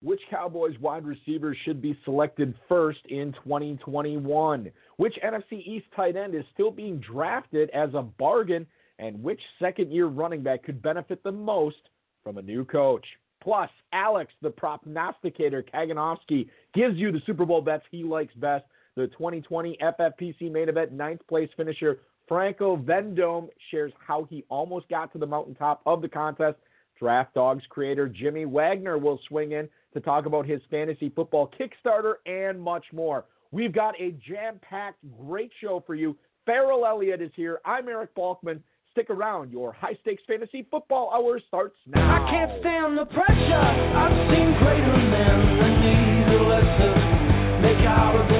[0.00, 4.70] Which Cowboys wide receiver should be selected first in 2021?
[4.96, 8.64] Which NFC East tight end is still being drafted as a bargain?
[9.00, 11.76] And which second year running back could benefit the most
[12.22, 13.04] from a new coach?
[13.42, 18.64] Plus, Alex, the prognosticator Kaganovsky, gives you the Super Bowl bets he likes best.
[18.94, 25.12] The 2020 FFPC main event ninth place finisher Franco Vendome shares how he almost got
[25.12, 26.58] to the mountaintop of the contest.
[26.98, 29.68] Draft Dawgs creator Jimmy Wagner will swing in
[29.98, 33.24] to talk about his fantasy football Kickstarter and much more.
[33.50, 36.16] We've got a jam packed, great show for you.
[36.46, 37.60] Ferrell Elliott is here.
[37.64, 38.60] I'm Eric Balkman.
[38.92, 39.50] Stick around.
[39.50, 42.00] Your high stakes fantasy football hour starts now.
[42.00, 43.54] I can't stand the pressure.
[43.54, 47.62] I've seen greater men than need a lesson.
[47.62, 48.38] Make out of the.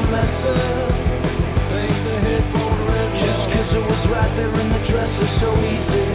[3.18, 6.07] Just cause it was right there in the dresser so easy.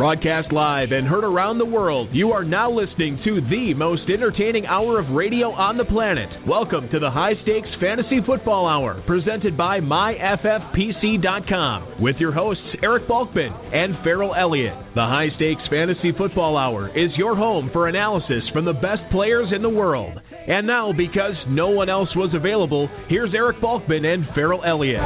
[0.00, 4.64] Broadcast live and heard around the world, you are now listening to the most entertaining
[4.64, 6.30] hour of radio on the planet.
[6.48, 13.08] Welcome to the High Stakes Fantasy Football Hour, presented by MyFFPC.com, with your hosts Eric
[13.08, 14.72] Balkman and Ferrell Elliott.
[14.94, 19.52] The High Stakes Fantasy Football Hour is your home for analysis from the best players
[19.52, 20.18] in the world.
[20.48, 25.02] And now, because no one else was available, here's Eric Balkman and Ferrell Elliott.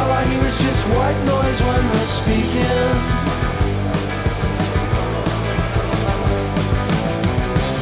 [0.00, 3.32] I hear is just white noise when they're speaking.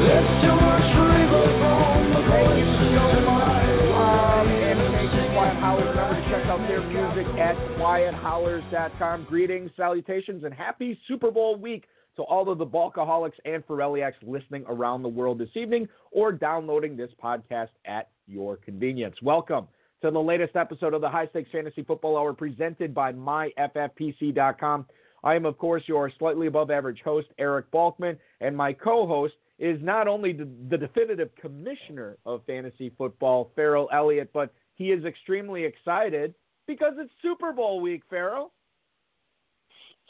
[0.00, 3.60] There's too much river from the voices in my
[3.94, 5.88] Um, and Nation Quiet Hollers.
[5.88, 9.26] Remember to check out their music at quiethollers.com.
[9.28, 11.84] Greetings, salutations, and happy Super Bowl week
[12.16, 16.96] to all of the Balkaholics and Fereliacs listening around the world this evening or downloading
[16.96, 19.16] this podcast at your convenience.
[19.22, 19.68] Welcome
[20.02, 24.86] to the latest episode of the High Stakes Fantasy Football Hour presented by MyFFPC.com.
[25.22, 29.34] I am, of course, your slightly above average host, Eric Balkman, and my co host
[29.58, 35.04] is not only the, the definitive commissioner of fantasy football, Ferrell Elliott, but he is
[35.04, 36.34] extremely excited
[36.66, 38.52] because it's Super Bowl week, Ferrell.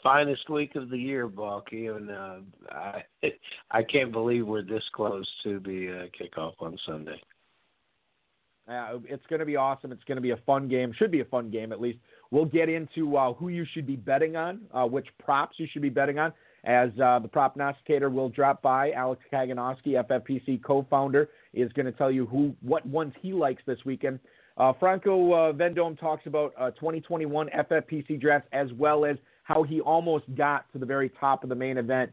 [0.01, 2.37] finest week of the year, Balky, and uh,
[2.71, 3.03] I
[3.71, 7.21] I can't believe we're this close to the uh, kickoff on Sunday.
[8.67, 9.91] Uh, it's going to be awesome.
[9.91, 10.93] It's going to be a fun game.
[10.97, 11.99] Should be a fun game, at least.
[12.29, 15.81] We'll get into uh, who you should be betting on, uh, which props you should
[15.81, 16.31] be betting on,
[16.63, 18.91] as uh, the prognosticator will drop by.
[18.91, 23.79] Alex Kaganovsky, FFPC co-founder, is going to tell you who what ones he likes this
[23.85, 24.19] weekend.
[24.57, 29.81] Uh, Franco uh, Vendome talks about uh, 2021 FFPC drafts as well as how he
[29.81, 32.11] almost got to the very top of the main event.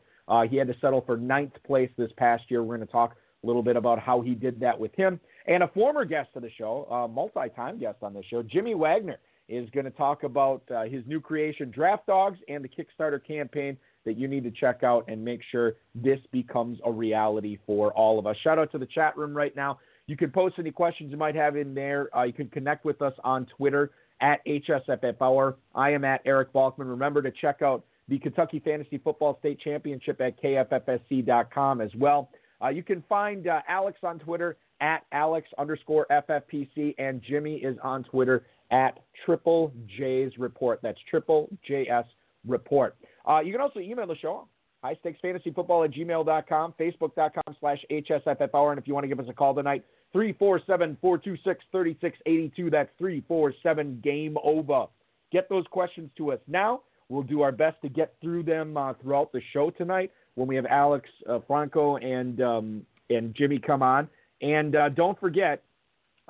[0.51, 2.63] He had to settle for ninth place this past year.
[2.63, 5.21] We're going to talk a little bit about how he did that with him.
[5.47, 9.19] And a former guest of the show, uh, multi-time guest on the show, Jimmy Wagner,
[9.49, 13.77] is going to talk about uh, his new creation, Draft Dawgs, and the Kickstarter campaign
[14.05, 18.19] that you need to check out and make sure this becomes a reality for all
[18.19, 18.37] of us.
[18.43, 19.79] Shout out to the chat room right now.
[20.07, 22.15] You can post any questions you might have in there.
[22.17, 25.57] Uh, you can connect with us on Twitter at HSFF Hour.
[25.75, 26.89] I am at Eric Balkman.
[26.89, 32.31] Remember to check out the Kentucky Fantasy Football State Championship at KFFSC.com as well.
[32.63, 37.77] Uh, you can find uh, Alex on Twitter at Alex underscore FFPC, and Jimmy is
[37.83, 40.81] on Twitter at Triple J's Report.
[40.83, 42.05] That's Triple JS
[42.47, 42.97] Report.
[43.29, 44.47] Uh, you can also email the show,
[44.83, 49.09] high stakes fantasy football at gmail.com, facebook.com slash HSFF Hour, and if you want to
[49.09, 52.71] give us a call tonight, 347 426 3682.
[52.71, 54.87] That's 347 Game Over.
[55.31, 56.83] Get those questions to us now.
[57.09, 60.55] We'll do our best to get through them uh, throughout the show tonight when we
[60.57, 64.09] have Alex uh, Franco and um, and Jimmy come on.
[64.41, 65.65] And uh, don't forget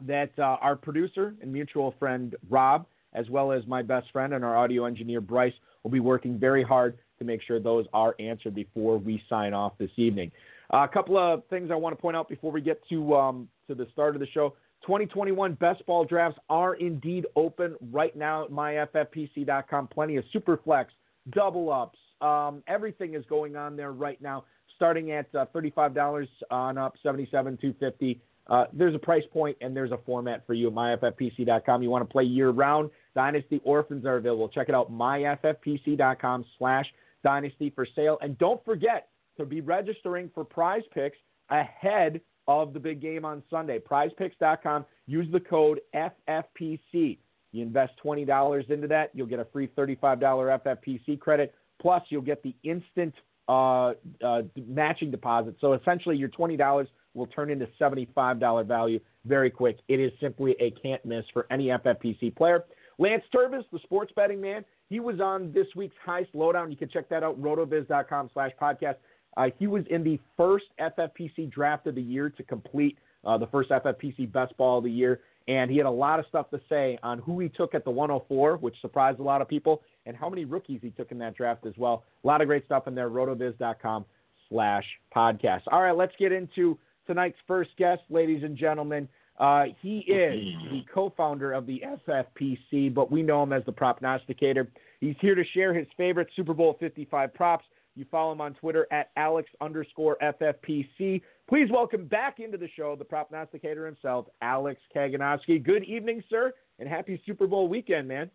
[0.06, 4.44] that uh, our producer and mutual friend Rob, as well as my best friend and
[4.44, 5.52] our audio engineer Bryce,
[5.82, 9.72] will be working very hard to make sure those are answered before we sign off
[9.78, 10.30] this evening.
[10.72, 13.48] Uh, a couple of things I want to point out before we get to um,
[13.66, 14.54] to the start of the show.
[14.82, 19.88] 2021 best ball drafts are indeed open right now at myffpc.com.
[19.88, 20.92] Plenty of super flex,
[21.30, 24.44] double ups, um, everything is going on there right now.
[24.76, 29.92] Starting at uh, $35 on up, 77 250 uh, There's a price point and there's
[29.92, 31.82] a format for you at myffpc.com.
[31.82, 32.90] You want to play year round?
[33.14, 34.48] Dynasty Orphans are available.
[34.48, 36.86] Check it out, myffpc.com slash
[37.24, 38.18] dynasty for sale.
[38.22, 41.18] And don't forget to be registering for prize picks
[41.50, 43.78] ahead of the big game on Sunday.
[43.78, 44.86] Prizepicks.com.
[45.06, 47.18] Use the code FFPC.
[47.52, 50.20] You invest $20 into that, you'll get a free $35
[50.62, 51.54] FFPC credit.
[51.80, 53.14] Plus, you'll get the instant
[53.48, 53.94] uh,
[54.24, 55.56] uh, matching deposit.
[55.60, 59.78] So essentially, your $20 will turn into $75 value very quick.
[59.88, 62.64] It is simply a can't miss for any FFPC player.
[62.98, 66.70] Lance Tervis, the sports betting man, he was on this week's Heist Lowdown.
[66.70, 68.96] You can check that out, rotoviz.com slash podcast.
[69.36, 73.46] Uh, he was in the first FFPC draft of the year to complete uh, the
[73.48, 75.20] first FFPC best ball of the year.
[75.46, 77.90] And he had a lot of stuff to say on who he took at the
[77.90, 81.36] 104, which surprised a lot of people, and how many rookies he took in that
[81.36, 82.02] draft as well.
[82.24, 84.06] A lot of great stuff in there, rotoviz.com
[84.48, 84.84] slash
[85.14, 85.60] podcast.
[85.70, 89.06] All right, let's get into tonight's first guest, ladies and gentlemen.
[89.38, 90.34] Uh, he is
[90.72, 94.66] the co-founder of the FFPC, but we know him as the prognosticator.
[95.00, 97.64] He's here to share his favorite Super Bowl 55 props.
[97.94, 101.20] You follow him on Twitter at Alex underscore FFPC.
[101.48, 105.62] Please welcome back into the show the prognosticator himself, Alex Kaganovsky.
[105.62, 108.30] Good evening, sir, and happy Super Bowl weekend, man.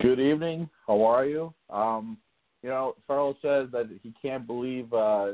[0.00, 0.68] Good evening.
[0.86, 1.52] How are you?
[1.70, 2.18] Um,
[2.62, 5.32] you know, Ferrell says that he can't believe uh,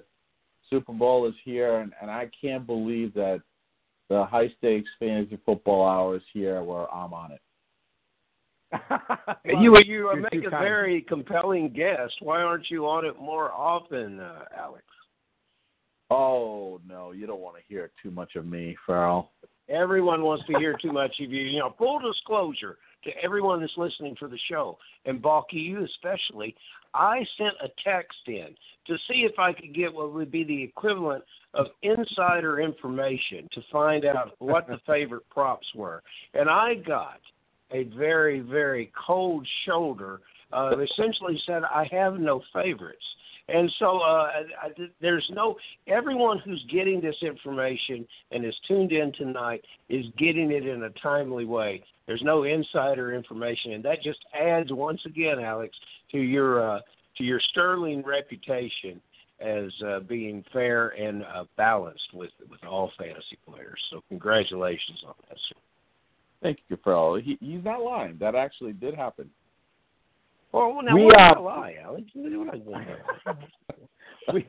[0.69, 3.42] Super Bowl is here, and, and I can't believe that
[4.08, 7.40] the high stakes fantasy football hours here where I'm on it.
[8.90, 12.14] well, you you make a very compelling guest.
[12.20, 14.84] Why aren't you on it more often, uh, Alex?
[16.10, 19.32] Oh no, you don't want to hear too much of me, Ferrell.
[19.69, 21.42] Everyone wants to hear too much of you.
[21.42, 26.55] You know, full disclosure to everyone that's listening for the show, and Balky, you especially.
[26.94, 28.49] I sent a text in
[28.87, 31.23] to see if I could get what would be the equivalent
[31.55, 36.02] of insider information to find out what the favorite props were.
[36.35, 37.20] And I got
[37.73, 40.20] a very, very cold shoulder.
[40.52, 43.05] Uh, essentially said, I have no favorites.
[43.52, 44.29] And so uh,
[44.62, 44.69] I,
[45.00, 45.56] there's no
[45.87, 50.91] everyone who's getting this information and is tuned in tonight is getting it in a
[51.02, 51.82] timely way.
[52.06, 55.76] There's no insider information, and that just adds once again, Alex,
[56.12, 56.81] to your uh,
[57.19, 59.00] to your sterling reputation
[59.41, 63.81] as uh, being fair and uh, balanced with with all fantasy players.
[63.91, 65.56] So congratulations on that, sir.
[66.43, 67.17] Thank you, Ferrell.
[67.17, 68.17] He, he's not lying.
[68.19, 69.31] That actually did happen.
[70.52, 72.05] Well, now we, what uh, lie, Alex?
[74.32, 74.47] we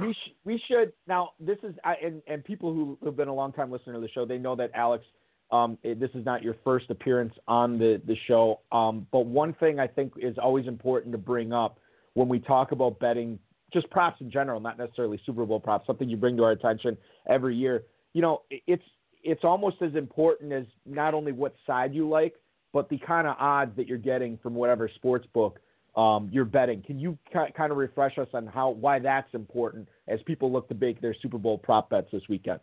[0.00, 1.30] we, sh- we should now.
[1.38, 4.08] This is I, and and people who have been a long time listener to the
[4.08, 5.04] show, they know that Alex.
[5.50, 8.60] Um, it, this is not your first appearance on the the show.
[8.72, 11.78] Um, but one thing I think is always important to bring up
[12.14, 13.38] when we talk about betting,
[13.72, 16.96] just props in general, not necessarily Super Bowl props, something you bring to our attention
[17.28, 17.84] every year.
[18.14, 18.82] You know, it's
[19.22, 22.34] it's almost as important as not only what side you like,
[22.74, 25.60] but the kind of odds that you're getting from whatever sports book
[25.96, 26.82] um, you're betting.
[26.82, 30.74] Can you kind of refresh us on how why that's important as people look to
[30.74, 32.58] make their Super Bowl prop bets this weekend?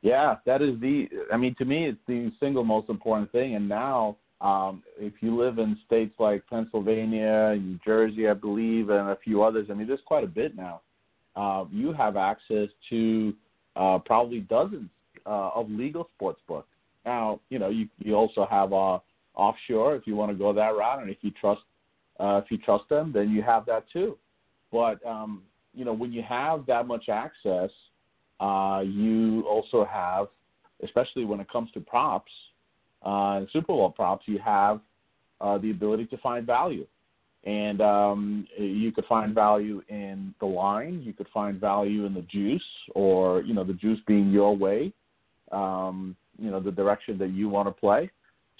[0.00, 1.06] Yeah, that is the.
[1.30, 3.56] I mean, to me, it's the single most important thing.
[3.56, 9.10] And now, um, if you live in states like Pennsylvania, New Jersey, I believe, and
[9.10, 10.80] a few others, I mean, there's quite a bit now.
[11.36, 13.34] Uh, you have access to
[13.76, 14.88] uh, probably dozens
[15.26, 16.71] uh, of legal sports books.
[17.04, 18.98] Now, you know, you you also have uh,
[19.34, 21.62] offshore if you want to go that route, and if you trust
[22.20, 24.16] uh, if you trust them, then you have that too.
[24.70, 25.42] But um,
[25.74, 27.70] you know, when you have that much access,
[28.40, 30.28] uh, you also have,
[30.82, 32.32] especially when it comes to props
[33.04, 34.80] uh, and Super Bowl props, you have
[35.40, 36.86] uh, the ability to find value.
[37.44, 41.02] And um, you could find value in the line.
[41.02, 42.62] You could find value in the juice,
[42.94, 44.92] or you know, the juice being your way.
[45.50, 48.10] Um, you know the direction that you want to play.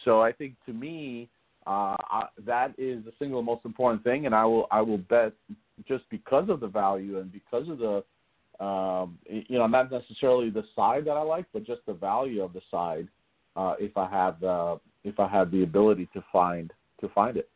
[0.05, 1.29] So I think to me
[1.67, 5.33] uh, I, that is the single most important thing, and I will I will bet
[5.87, 10.64] just because of the value and because of the um, you know not necessarily the
[10.75, 13.09] side that I like, but just the value of the side.
[13.55, 17.49] Uh, if I have the if I have the ability to find to find it.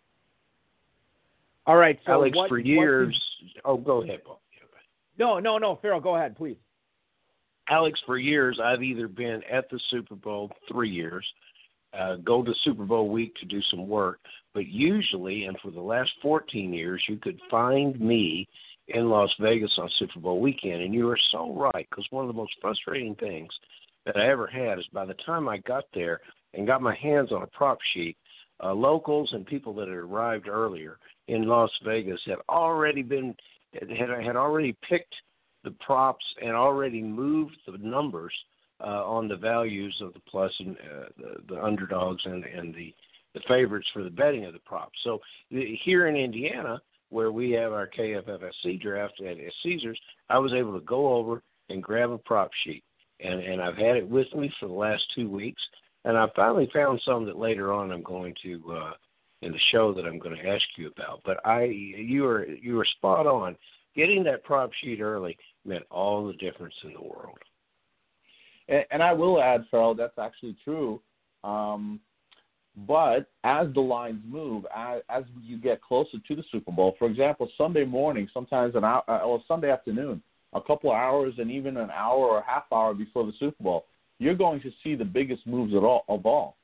[1.66, 3.18] All right, so Alex, what, for years.
[3.62, 4.40] What, oh, go ahead, Paul.
[5.18, 6.56] No, no, no, Ferrell, go ahead, please.
[7.68, 11.26] Alex, for years, I've either been at the Super Bowl three years,
[11.98, 14.20] uh, go to Super Bowl week to do some work,
[14.54, 18.48] but usually, and for the last 14 years, you could find me
[18.88, 20.82] in Las Vegas on Super Bowl weekend.
[20.82, 23.50] And you are so right, because one of the most frustrating things
[24.04, 26.20] that I ever had is by the time I got there
[26.54, 28.16] and got my hands on a prop sheet,
[28.62, 33.34] uh, locals and people that had arrived earlier in Las Vegas had already been
[33.74, 35.14] had had already picked
[35.66, 38.32] the props and already moved the numbers
[38.80, 42.94] uh, on the values of the plus and uh, the, the underdogs and and the
[43.34, 44.98] the favorites for the betting of the props.
[45.04, 45.20] So
[45.50, 46.80] here in Indiana,
[47.10, 51.82] where we have our KFFSC draft at Caesars, I was able to go over and
[51.82, 52.84] grab a prop sheet,
[53.20, 55.62] and and I've had it with me for the last two weeks,
[56.04, 58.72] and I finally found some that later on I'm going to.
[58.72, 58.92] Uh,
[59.42, 62.80] in the show that I'm going to ask you about, but I, you are you
[62.80, 63.54] are spot on.
[63.94, 67.38] Getting that prop sheet early meant all the difference in the world.
[68.68, 71.00] And, and I will add, Ferrell, that's actually true.
[71.44, 72.00] Um,
[72.86, 77.08] but as the lines move, as, as you get closer to the Super Bowl, for
[77.08, 81.50] example, Sunday morning, sometimes an hour, uh, or Sunday afternoon, a couple of hours and
[81.50, 83.86] even an hour or half hour before the Super Bowl,
[84.18, 86.04] you're going to see the biggest moves all.
[86.08, 86.56] Of all.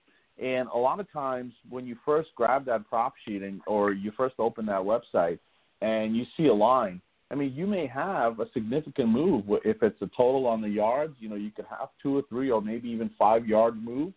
[0.42, 4.12] And a lot of times when you first grab that prop sheet and, or you
[4.16, 5.38] first open that website
[5.80, 7.00] and you see a line,
[7.32, 11.16] I mean, you may have a significant move if it's a total on the yards.
[11.18, 14.12] You know, you could have two or three or maybe even five yard move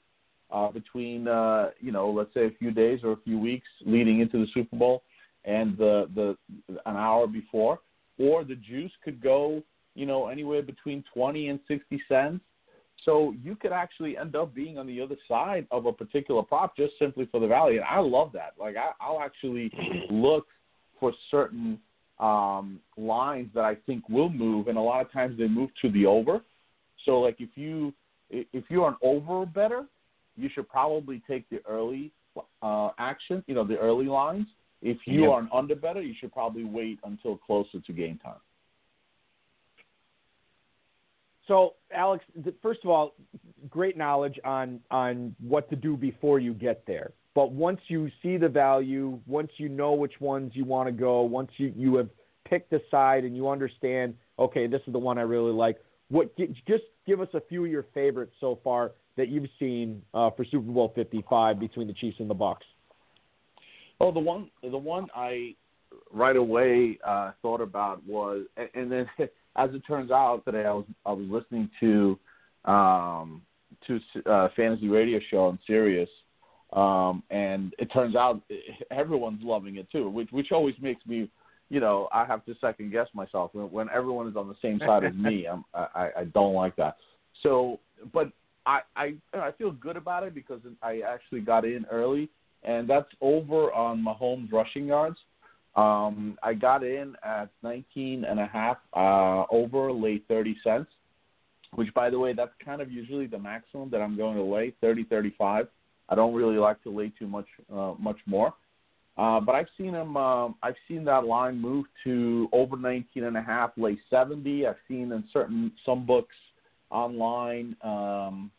[0.52, 4.20] uh, between, uh, you know, let's say a few days or a few weeks leading
[4.20, 5.04] into the Super Bowl
[5.46, 6.36] and the the
[6.86, 7.80] an hour before,
[8.20, 12.44] or the juice could go, you know, anywhere between twenty and sixty cents.
[13.06, 16.76] So you could actually end up being on the other side of a particular prop
[16.76, 17.78] just simply for the value.
[17.78, 18.54] And I love that.
[18.60, 19.72] Like I, I'll actually
[20.10, 20.48] look
[21.00, 21.80] for certain
[22.20, 25.92] um, lines that I think will move, and a lot of times they move to
[25.92, 26.42] the over.
[27.06, 27.94] So like if you
[28.30, 29.86] if you're an over better,
[30.36, 32.12] you should probably take the early
[32.62, 34.48] uh, action, you know, the early lines.
[34.82, 35.32] If you Yep.
[35.32, 38.40] are an under better, you should probably wait until closer to game time.
[41.48, 42.26] So, Alex,
[42.62, 43.14] first of all,
[43.70, 47.12] great knowledge on on what to do before you get there.
[47.36, 51.22] But once you see the value, once you know which ones you want to go,
[51.22, 52.10] once you you have
[52.46, 55.78] picked a side and you understand, okay, this is the one I really like.
[56.10, 60.30] What just give us a few of your favorites so far that you've seen uh,
[60.32, 62.58] for Super Bowl 55 between the Chiefs and the Bucs.
[64.00, 65.56] Oh, the one the one I
[66.12, 69.10] right away uh, thought about was, and, and then
[69.56, 72.20] as it turns out today, I was I was listening to
[72.66, 73.42] um,
[73.88, 76.10] to uh, fantasy radio show on Sirius,
[76.76, 78.42] um, and it turns out
[78.92, 81.30] everyone's loving it too, which which always makes me,
[81.70, 84.80] you know, I have to second guess myself when, when everyone is on the same
[84.80, 85.48] side as me.
[85.52, 86.98] I'm, I I don't like that.
[87.44, 87.80] So,
[88.14, 88.32] but
[88.66, 92.30] I I I feel good about it because I actually got in early
[92.66, 95.18] and that's over on Mahomes rushing yards.
[95.76, 100.90] Um, I got in at 19 and a half uh, over late 30 cents,
[101.74, 104.74] which by the way, that's kind of usually the maximum that I'm going to lay
[104.82, 105.68] 30 35.
[106.10, 108.54] I don't really like to lay too much uh, much more.
[109.18, 110.18] Uh, but I've seen him.
[110.18, 114.68] Um, I've seen that line move to over 19 and a half, lay 70.
[114.68, 116.36] I've seen in certain some books
[116.90, 118.52] online um,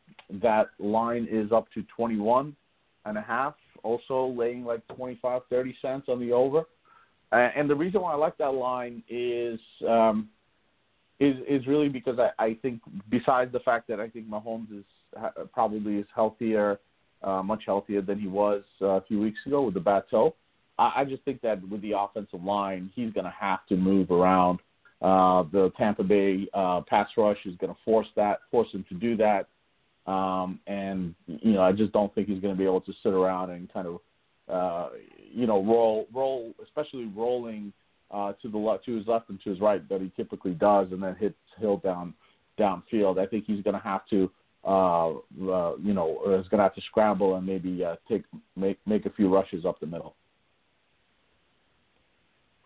[0.42, 2.56] that line is up to 21
[3.04, 3.54] and a half
[3.86, 6.64] also laying like 25, 30 cents on the over.
[7.32, 10.28] Uh, and the reason why I like that line is um,
[11.18, 14.84] is is really because I, I think besides the fact that I think Mahomes is
[15.16, 16.78] ha- probably is healthier,
[17.26, 20.34] uh, much healthier than he was uh, a few weeks ago with the bad toe.
[20.78, 24.10] I, I just think that with the offensive line, he's going to have to move
[24.10, 24.60] around.
[25.02, 28.94] Uh, the Tampa Bay uh, pass rush is going to force that, force him to
[28.94, 29.48] do that.
[30.10, 33.12] Um, and you know, I just don't think he's going to be able to sit
[33.12, 34.00] around and kind of,
[34.48, 34.88] uh,
[35.32, 37.72] you know, roll, roll, especially rolling
[38.12, 40.92] uh, to the left, to his left and to his right that he typically does,
[40.92, 42.14] and then hits Hill down
[42.58, 43.18] downfield.
[43.18, 44.30] I think he's going to have to,
[44.66, 48.24] uh, uh, you know, is going to have to scramble and maybe uh, take
[48.56, 50.16] make make a few rushes up the middle.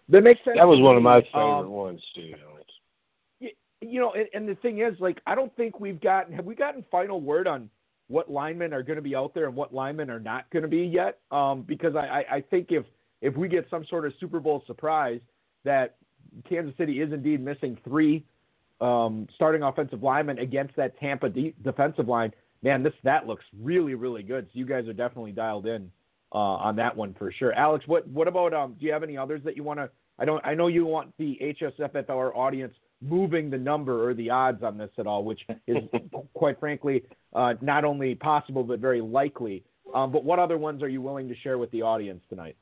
[0.08, 0.56] That makes sense.
[0.56, 3.54] That was one of my favorite Um, ones too, Alex.
[3.80, 6.54] you know, and, and the thing is, like, I don't think we've gotten have we
[6.54, 7.70] gotten final word on
[8.08, 10.68] what linemen are going to be out there and what linemen are not going to
[10.68, 11.18] be yet.
[11.30, 12.84] Um, because I, I, I think if
[13.20, 15.20] if we get some sort of Super Bowl surprise
[15.64, 15.96] that
[16.48, 18.24] Kansas City is indeed missing three
[18.80, 22.32] um, starting offensive linemen against that Tampa de- defensive line,
[22.62, 24.46] man, this that looks really really good.
[24.52, 25.90] So you guys are definitely dialed in
[26.32, 27.52] uh, on that one for sure.
[27.52, 28.76] Alex, what what about um?
[28.78, 29.90] Do you have any others that you want to?
[30.18, 30.44] I don't.
[30.44, 34.90] I know you want the HSFFR audience moving the number or the odds on this
[34.98, 35.78] at all, which is
[36.34, 37.02] quite frankly
[37.34, 39.64] uh, not only possible but very likely.
[39.94, 42.56] Um, but what other ones are you willing to share with the audience tonight?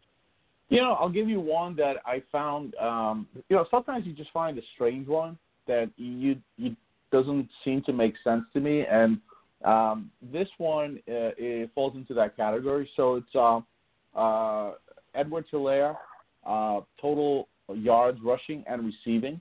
[0.70, 2.74] You know, I'll give you one that I found.
[2.76, 6.74] Um, you know, sometimes you just find a strange one that you you
[7.12, 9.18] doesn't seem to make sense to me, and
[9.64, 12.88] um, this one uh, it falls into that category.
[12.96, 13.60] So it's uh,
[14.18, 14.74] uh,
[15.14, 15.96] Edwards-Helaire,
[16.46, 19.40] uh, total yards rushing and receiving,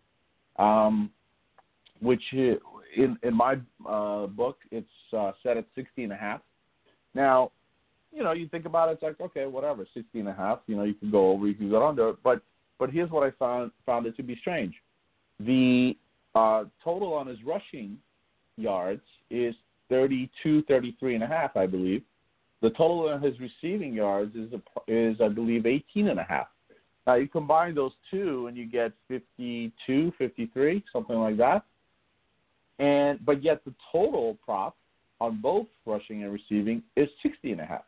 [0.60, 1.10] um,
[2.02, 2.56] which uh,
[2.96, 3.58] in in my
[3.88, 6.42] uh, book it's uh, set at sixty and a half.
[7.16, 7.52] Now,
[8.12, 10.76] you know, you think about it, it's like, okay, whatever, 60 and a half, you
[10.76, 12.14] know, you can go over, you can go under.
[12.24, 12.42] But
[12.80, 14.76] but here's what I found found it to be strange.
[15.40, 15.98] The
[16.36, 17.98] uh, total on his rushing
[18.58, 19.56] yards is
[19.90, 22.04] 32, 33 and a half, I believe.
[22.62, 24.52] The total on his receiving yards is,
[24.88, 26.48] is I believe, 18 and a half.
[27.06, 31.64] Now you combine those two, and you get 52, 53, something like that.
[32.80, 34.76] And but yet the total prop
[35.20, 37.86] on both rushing and receiving is 60 and a half.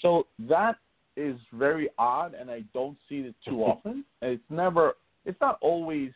[0.00, 0.76] So that
[1.16, 4.04] is very odd, and I don't see it too often.
[4.22, 6.12] It's never, it's not always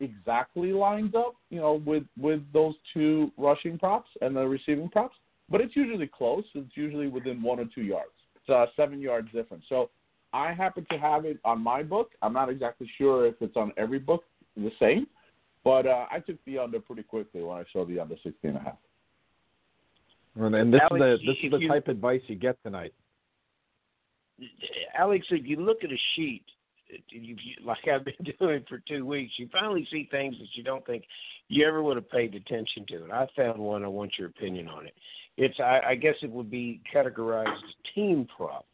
[0.00, 5.16] exactly lines up, you know, with with those two rushing props and the receiving props,
[5.50, 6.44] but it's usually close.
[6.54, 8.10] It's usually within one or two yards.
[8.36, 9.64] It's a seven yards difference.
[9.68, 9.90] So
[10.32, 12.10] I happen to have it on my book.
[12.22, 14.24] I'm not exactly sure if it's on every book
[14.56, 15.06] the same,
[15.64, 18.56] but uh, I took the under pretty quickly when I saw the under 16 and
[18.56, 18.76] a half.
[20.38, 22.92] And this Alex, is the this is the you- type of advice you get tonight.
[24.98, 26.44] Alex, if you look at a sheet,
[27.08, 30.84] you, like I've been doing for two weeks, you finally see things that you don't
[30.86, 31.04] think
[31.48, 33.04] you ever would have paid attention to.
[33.04, 33.84] And I found one.
[33.84, 34.94] I want your opinion on it.
[35.36, 38.66] It's I, I guess it would be categorized as team prop,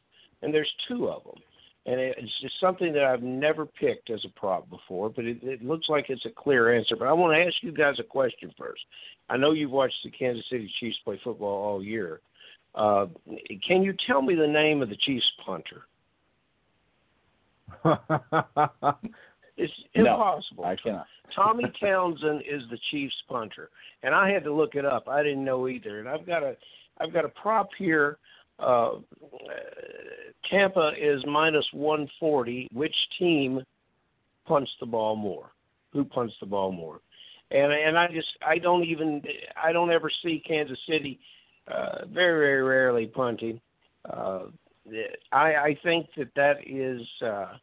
[0.42, 1.42] and there's two of them.
[1.84, 5.64] And it's just something that I've never picked as a prop before, but it, it
[5.64, 6.94] looks like it's a clear answer.
[6.94, 8.82] But I want to ask you guys a question first.
[9.28, 12.20] I know you've watched the Kansas City Chiefs play football all year.
[12.76, 13.06] Uh,
[13.66, 15.82] can you tell me the name of the Chiefs punter?
[19.56, 20.64] It's No, impossible.
[20.64, 21.06] I cannot.
[21.34, 23.70] Tommy Townsend is the Chiefs punter,
[24.02, 25.08] and I had to look it up.
[25.08, 26.00] I didn't know either.
[26.00, 26.56] And I've got a,
[26.98, 28.18] I've got a prop here.
[28.58, 28.92] Uh,
[30.50, 32.68] Tampa is minus one forty.
[32.72, 33.62] Which team
[34.46, 35.50] punts the ball more?
[35.92, 37.00] Who punts the ball more?
[37.50, 39.22] And and I just I don't even
[39.62, 41.20] I don't ever see Kansas City
[41.68, 43.60] uh, very very rarely punting.
[44.08, 44.46] Uh,
[45.32, 47.02] I I think that that is.
[47.20, 47.56] Uh,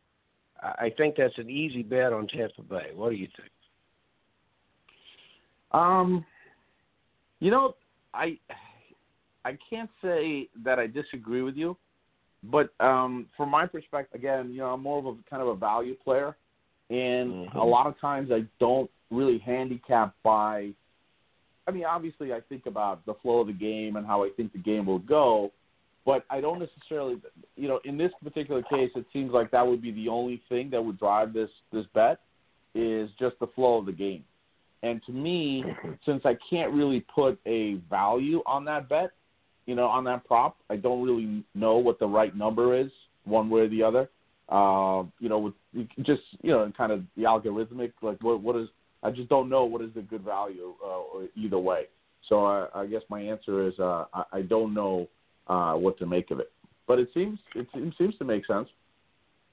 [0.61, 2.91] I think that's an easy bet on Tampa Bay.
[2.93, 3.49] What do you think?
[5.71, 6.25] Um,
[7.39, 7.75] you know,
[8.13, 8.37] I
[9.45, 11.77] I can't say that I disagree with you,
[12.43, 15.55] but um, from my perspective, again, you know, I'm more of a kind of a
[15.55, 16.35] value player,
[16.89, 17.55] and Mhm.
[17.55, 20.73] a lot of times I don't really handicap by.
[21.67, 24.51] I mean, obviously, I think about the flow of the game and how I think
[24.53, 25.51] the game will go,
[26.09, 27.21] but I don't necessarily,
[27.55, 30.71] you know, in this particular case, it seems like that would be the only thing
[30.71, 32.19] that would drive this this bet
[32.73, 34.23] is just the flow of the game.
[34.81, 35.63] And to me,
[36.07, 39.11] since I can't really put a value on that bet,
[39.67, 42.89] you know, on that prop, I don't really know what the right number is,
[43.25, 44.09] one way or the other.
[44.49, 45.53] Uh, you know, with
[46.01, 48.67] just you know, kind of the algorithmic, like what what is
[49.03, 51.83] I just don't know what is the good value uh, either way.
[52.29, 55.07] So I, I guess my answer is uh, I, I don't know
[55.49, 56.51] uh, what to make of it,
[56.87, 58.69] but it seems it seems, seems to make sense.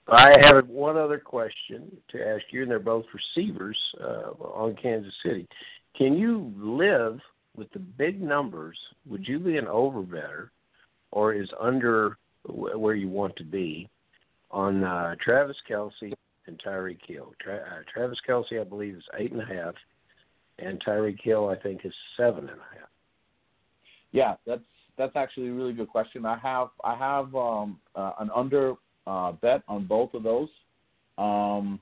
[0.09, 5.13] I have one other question to ask you, and they're both receivers uh, on Kansas
[5.25, 5.49] City.
[5.97, 7.19] Can you live
[7.57, 8.79] with the big numbers?
[9.07, 10.51] Would you be an over overbetter,
[11.11, 13.89] or is under where you want to be
[14.53, 16.13] on uh, Travis Kelce
[16.47, 17.33] and Tyreek Hill?
[17.41, 19.75] Tra- uh, Travis Kelce, I believe, is eight and a half,
[20.61, 22.89] and Tyreek Hill, I think, is seven and a half.
[24.13, 24.63] Yeah, that's
[24.99, 26.25] that's actually a really good question.
[26.25, 28.75] I have I have um, uh, an under
[29.07, 30.49] uh, bet on both of those.
[31.19, 31.81] Um,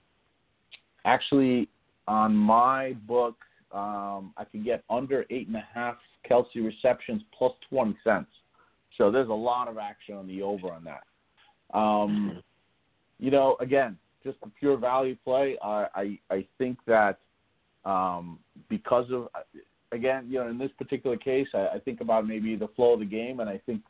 [1.04, 1.68] actually,
[2.06, 3.36] on my book,
[3.72, 5.96] um, I can get under eight and a half
[6.28, 8.30] Kelce receptions plus twenty cents.
[8.98, 11.76] So there's a lot of action on the over on that.
[11.76, 12.42] Um,
[13.18, 15.56] you know, again, just a pure value play.
[15.62, 17.18] I I, I think that
[17.84, 19.28] um, because of
[19.94, 23.00] again, you know, in this particular case, I, I think about maybe the flow of
[23.00, 23.80] the game, and I think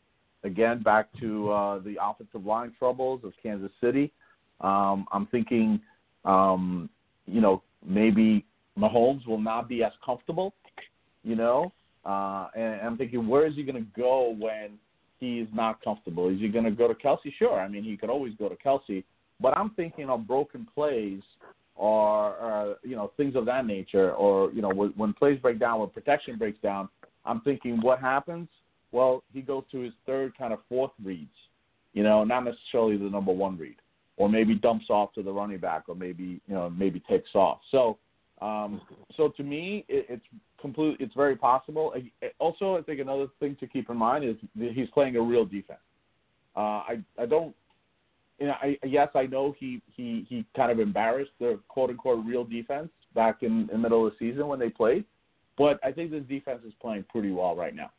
[0.44, 4.12] again back to uh, the offensive line troubles of Kansas City.
[4.60, 5.80] Um, I'm thinking,
[6.24, 6.88] um,
[7.26, 8.44] you know, maybe
[8.78, 10.54] Mahomes will not be as comfortable,
[11.22, 11.72] you know,
[12.04, 14.78] uh, and I'm thinking, where is he going to go when
[15.18, 16.28] he is not comfortable?
[16.28, 17.32] Is he going to go to Kelce?
[17.38, 19.02] Sure, I mean, he could always go to Kelce,
[19.40, 21.22] but I'm thinking of broken plays
[21.76, 25.58] or, or you know things of that nature, or you know when, when plays break
[25.58, 26.88] down, when protection breaks down,
[27.24, 28.48] I'm thinking what happens.
[28.92, 31.34] Well, he goes to his third kind of fourth reads,
[31.94, 33.76] you know, not necessarily the number one read,
[34.16, 37.58] or maybe dumps off to the running back, or maybe you know maybe takes off.
[37.70, 37.98] So,
[38.40, 38.80] um,
[39.16, 40.24] so to me, it, it's
[40.60, 40.96] complete.
[41.00, 41.92] It's very possible.
[42.38, 45.44] Also, I think another thing to keep in mind is that he's playing a real
[45.44, 45.80] defense.
[46.56, 47.54] Uh, I I don't
[48.44, 52.44] you I, yes, I know he, he, he kind of embarrassed the quote unquote real
[52.44, 55.04] defense back in, in the middle of the season when they played,
[55.56, 57.90] but I think this defense is playing pretty well right now.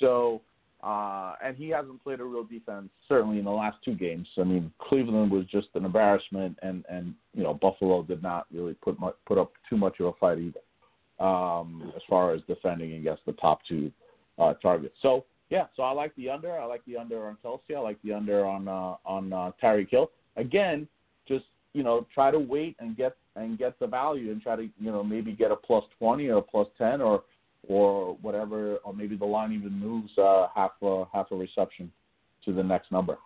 [0.00, 0.42] So,
[0.82, 4.26] uh, and he hasn't played a real defense certainly in the last two games.
[4.38, 8.74] I mean, Cleveland was just an embarrassment, and and you know Buffalo did not really
[8.74, 12.94] put much, put up too much of a fight either, um, as far as defending
[12.94, 13.90] against the top two
[14.38, 14.96] uh, targets.
[15.00, 16.58] So yeah, so I like the under.
[16.58, 17.76] I like the under on Kelce.
[17.76, 20.10] I like the under on uh, on uh, Tyreek Hill.
[20.36, 20.88] Again,
[21.28, 24.62] just you know try to wait and get and get the value and try to
[24.62, 27.22] you know maybe get a plus twenty or a plus ten or
[27.68, 31.90] or whatever, or maybe the line even moves uh, half a half a reception
[32.44, 33.18] to the next number.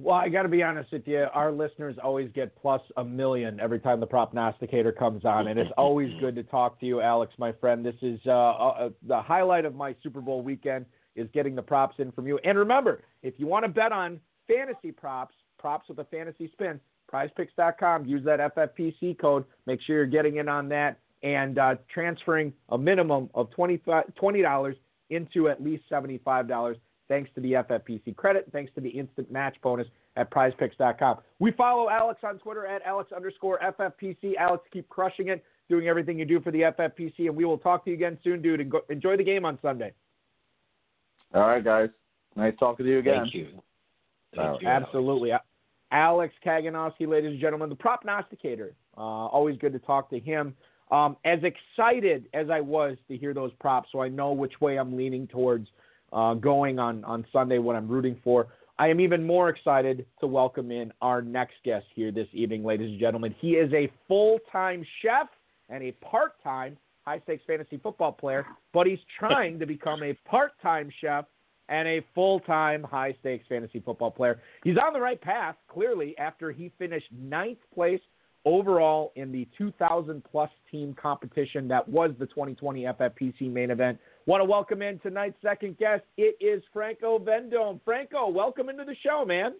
[0.00, 1.26] Well, I got to be honest with you.
[1.34, 5.72] Our listeners always get plus a million every time the prognosticator comes on, and it's
[5.76, 7.84] always good to talk to you, Alex, my friend.
[7.84, 11.96] This is uh, uh, the highlight of my Super Bowl weekend is getting the props
[11.98, 12.38] in from you.
[12.44, 16.78] And remember, if you want to bet on fantasy props, props with a fantasy spin,
[17.12, 18.06] PrizePicks.com.
[18.06, 19.44] Use that FFPC code.
[19.66, 24.76] Make sure you're getting in on that and uh, transferring a minimum of $20
[25.10, 26.76] into at least $75
[27.08, 31.18] thanks to the FFPC credit, thanks to the instant match bonus at prizepicks.com.
[31.38, 34.36] We follow Alex on Twitter at Alex underscore FFPC.
[34.38, 37.84] Alex, keep crushing it, doing everything you do for the FFPC, and we will talk
[37.84, 38.60] to you again soon, dude.
[38.60, 39.92] And go, enjoy the game on Sunday.
[41.34, 41.90] All right, guys.
[42.36, 43.22] Nice talking to you again.
[43.22, 43.48] Thank you.
[44.34, 45.32] Thank you Absolutely.
[45.32, 45.44] Alex.
[45.90, 48.74] Alex Kaganovsky, ladies and gentlemen, the prognosticator.
[48.96, 50.54] Uh, always good to talk to him.
[50.90, 54.78] Um, as excited as I was to hear those props, so I know which way
[54.78, 55.68] I'm leaning towards
[56.12, 58.48] uh, going on, on Sunday, what I'm rooting for.
[58.78, 62.90] I am even more excited to welcome in our next guest here this evening, ladies
[62.90, 63.34] and gentlemen.
[63.40, 65.26] He is a full time chef
[65.68, 70.14] and a part time high stakes fantasy football player, but he's trying to become a
[70.28, 71.24] part time chef
[71.68, 74.40] and a full time high stakes fantasy football player.
[74.62, 78.00] He's on the right path, clearly, after he finished ninth place
[78.48, 83.98] overall in the 2,000 plus team competition that was the 2020 FFPC main event.
[84.24, 86.02] Want to welcome in tonight's second guest.
[86.16, 87.78] It is Franco Vendome.
[87.84, 89.52] Franco, welcome into the show, man.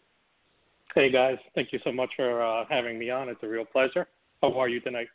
[0.94, 3.28] Hey guys, thank you so much for uh, having me on.
[3.28, 4.08] It's a real pleasure.
[4.40, 5.08] How are you tonight?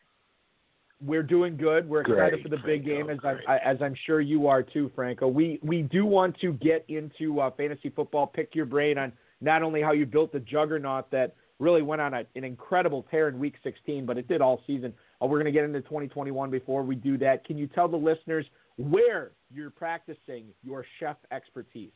[1.04, 1.90] We're doing good.
[1.90, 3.40] We're excited Great, for the big Franco, game, as great.
[3.48, 5.28] I'm, as I'm sure you are too, Franco.
[5.28, 8.28] We we do want to get into uh, fantasy football.
[8.28, 12.14] Pick your brain on not only how you built the juggernaut that really went on
[12.14, 14.94] a, an incredible tear in Week 16, but it did all season.
[15.22, 17.46] Uh, we're going to get into 2021 before we do that.
[17.46, 18.46] Can you tell the listeners
[18.78, 21.92] where you're practicing your chef expertise?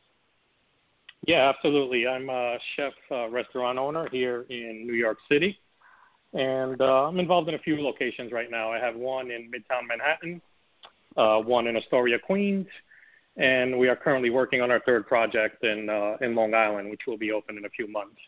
[1.26, 2.06] Yeah, absolutely.
[2.06, 5.58] I'm a chef uh, restaurant owner here in New York City,
[6.32, 8.72] and uh, I'm involved in a few locations right now.
[8.72, 10.40] I have one in Midtown Manhattan,
[11.16, 12.68] uh, one in Astoria, Queens,
[13.36, 17.02] and we are currently working on our third project in uh, in Long Island, which
[17.06, 18.20] will be open in a few months.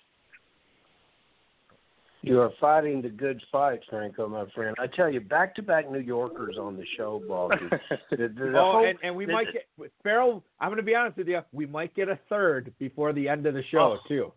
[2.22, 4.76] You are fighting the good fight, Franco, my friend.
[4.78, 7.56] I tell you, back to back New Yorkers on the show, Baldy.
[8.10, 10.42] The, the, the oh, whole- and, and we the- might get Ferrell.
[10.60, 11.40] I'm going to be honest with you.
[11.52, 14.08] We might get a third before the end of the show Oh.
[14.08, 14.32] too.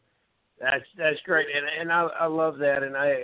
[0.62, 3.24] That's that's great, and and I I love that, and I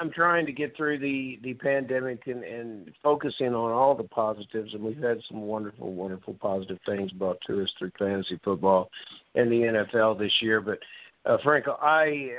[0.00, 4.72] I'm trying to get through the the pandemic and and focusing on all the positives,
[4.74, 8.90] and we've had some wonderful, wonderful positive things brought to us through fantasy football
[9.34, 10.60] and the NFL this year.
[10.60, 10.78] But
[11.28, 12.30] uh, Franco, I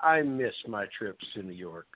[0.00, 1.86] I miss my trips to New York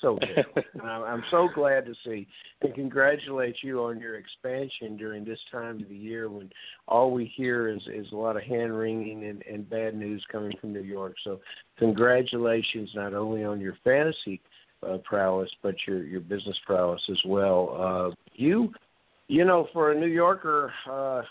[0.00, 0.18] so
[0.82, 2.26] I'm so glad to see
[2.62, 6.50] and congratulate you on your expansion during this time of the year when
[6.86, 10.52] all we hear is is a lot of hand wringing and, and bad news coming
[10.60, 11.14] from New York.
[11.24, 11.40] So
[11.78, 14.40] congratulations not only on your fantasy
[14.86, 17.76] uh, prowess but your your business prowess as well.
[17.78, 18.72] Uh, you
[19.26, 21.22] you know for a New Yorker, uh,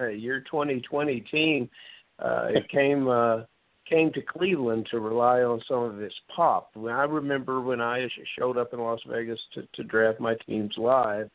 [0.10, 1.70] your 2020 team
[2.18, 3.08] uh, it came.
[3.08, 3.42] Uh,
[3.88, 6.70] came to Cleveland to rely on some of its pop.
[6.74, 10.74] When I remember when I showed up in Las Vegas to, to draft my teams
[10.78, 11.28] live,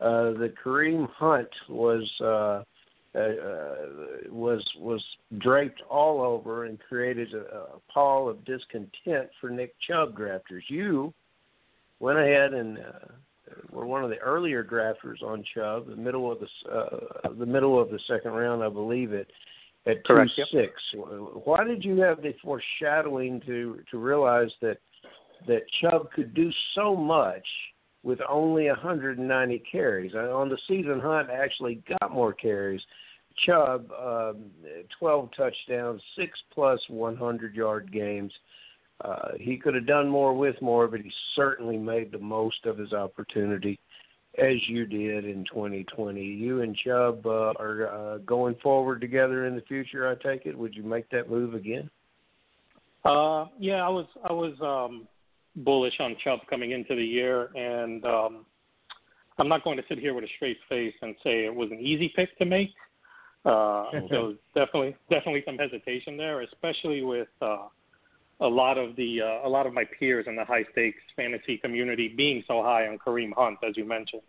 [0.00, 2.62] uh, the Kareem Hunt was uh,
[3.16, 3.74] uh,
[4.30, 5.02] was was
[5.38, 10.62] draped all over and created a, a pall of discontent for Nick Chubb drafters.
[10.68, 11.12] You
[12.00, 16.40] went ahead and uh, were one of the earlier drafters on Chubb, the middle of
[16.40, 19.30] the uh, the middle of the second round, I believe it
[19.86, 20.46] at two Correct, yep.
[20.52, 20.72] six.
[21.44, 24.78] Why did you have the foreshadowing to to realize that
[25.46, 27.46] that Chubb could do so much
[28.02, 30.14] with only 190 carries?
[30.14, 32.80] On the season, Hunt actually got more carries.
[33.46, 34.50] Chubb, um,
[34.98, 38.32] 12 touchdowns, six plus 100 yard games.
[39.02, 42.78] Uh, he could have done more with more, but he certainly made the most of
[42.78, 43.80] his opportunity
[44.38, 46.22] as you did in 2020.
[46.22, 50.08] You and Chubb uh, are uh, going forward together in the future.
[50.08, 50.56] I take it.
[50.56, 51.90] Would you make that move again?
[53.04, 55.08] Uh, yeah, I was I was um,
[55.56, 58.46] bullish on Chubb coming into the year, and um,
[59.38, 61.80] I'm not going to sit here with a straight face and say it was an
[61.80, 62.70] easy pick to make.
[63.44, 67.66] Uh, there was definitely definitely some hesitation there, especially with uh,
[68.42, 71.56] a lot of the uh, a lot of my peers in the high stakes fantasy
[71.58, 74.22] community being so high on Kareem Hunt, as you mentioned.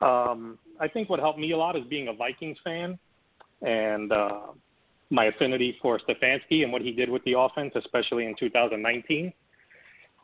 [0.00, 2.98] Um, I think what helped me a lot is being a Vikings fan,
[3.62, 4.40] and uh,
[5.10, 9.32] my affinity for Stefanski and what he did with the offense, especially in 2019.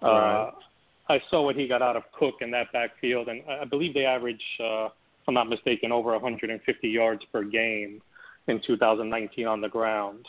[0.01, 0.11] Right.
[0.11, 0.51] Uh,
[1.09, 4.05] I saw what he got out of Cook in that backfield, and I believe they
[4.05, 8.03] averaged, uh, if I'm not mistaken, over 150 yards per game
[8.47, 10.27] in 2019 on the ground.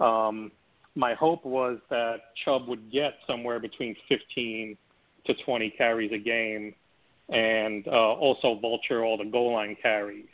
[0.00, 0.50] Um,
[0.96, 4.76] my hope was that Chubb would get somewhere between 15
[5.26, 6.74] to 20 carries a game,
[7.28, 10.24] and uh, also vulture all the goal line carries.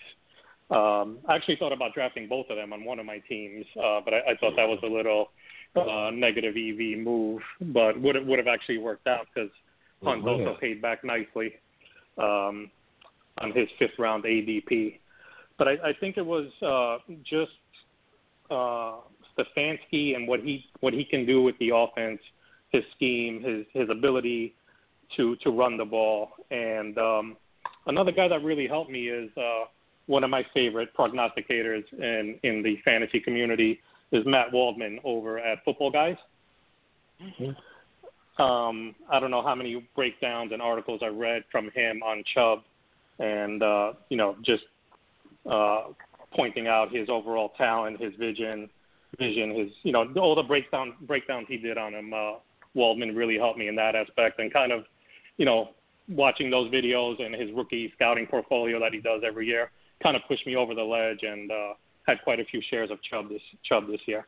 [0.71, 4.01] Um, I actually thought about drafting both of them on one of my teams, uh,
[4.05, 5.31] but I, I thought that was a little
[5.75, 9.51] uh, negative EV move, but would it would have actually worked out because
[10.03, 11.55] Hunt also paid back nicely
[12.19, 12.71] um,
[13.39, 14.99] on his fifth round ADP.
[15.59, 17.53] But I, I think it was uh, just
[18.51, 18.97] uh,
[19.39, 22.21] Stefanski and what he what he can do with the offense,
[22.71, 24.55] his scheme, his his ability
[25.17, 27.37] to to run the ball, and um,
[27.87, 29.31] another guy that really helped me is.
[29.37, 29.65] Uh,
[30.07, 35.65] one of my favorite prognosticators in in the fantasy community is Matt Waldman over at
[35.65, 36.19] Footballguys.
[37.21, 38.43] Mm-hmm.
[38.43, 42.63] Um, I don't know how many breakdowns and articles I read from him on Chubb,
[43.19, 44.65] and uh, you know just
[45.51, 45.85] uh,
[46.35, 48.69] pointing out his overall talent, his vision,
[49.19, 52.13] vision, his you know all the breakdown breakdowns he did on him.
[52.13, 52.33] Uh,
[52.75, 54.85] Waldman really helped me in that aspect, and kind of
[55.37, 55.71] you know
[56.09, 59.71] watching those videos and his rookie scouting portfolio that he does every year
[60.03, 61.75] kind of pushed me over the ledge and uh,
[62.07, 64.27] had quite a few shares of Chubb this Chubb this year.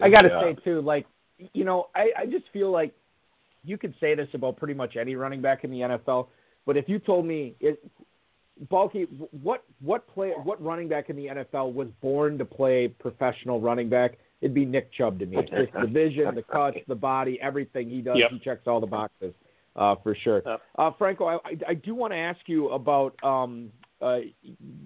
[0.00, 0.40] I got to yeah.
[0.42, 1.06] say too, like
[1.52, 2.94] you know, I, I just feel like
[3.64, 6.28] you could say this about pretty much any running back in the NFL,
[6.66, 7.82] but if you told me it,
[8.68, 9.04] Balky,
[9.42, 13.88] what what play what running back in the NFL was born to play professional running
[13.88, 14.18] back?
[14.40, 15.36] It'd be Nick Chubb to me.
[15.36, 18.30] Just the vision, the cuts, the body, everything he does, yep.
[18.30, 19.32] he checks all the boxes
[19.76, 20.42] uh, for sure.
[20.76, 23.70] Uh, Franco, I, I do want to ask you about um,
[24.00, 24.18] uh,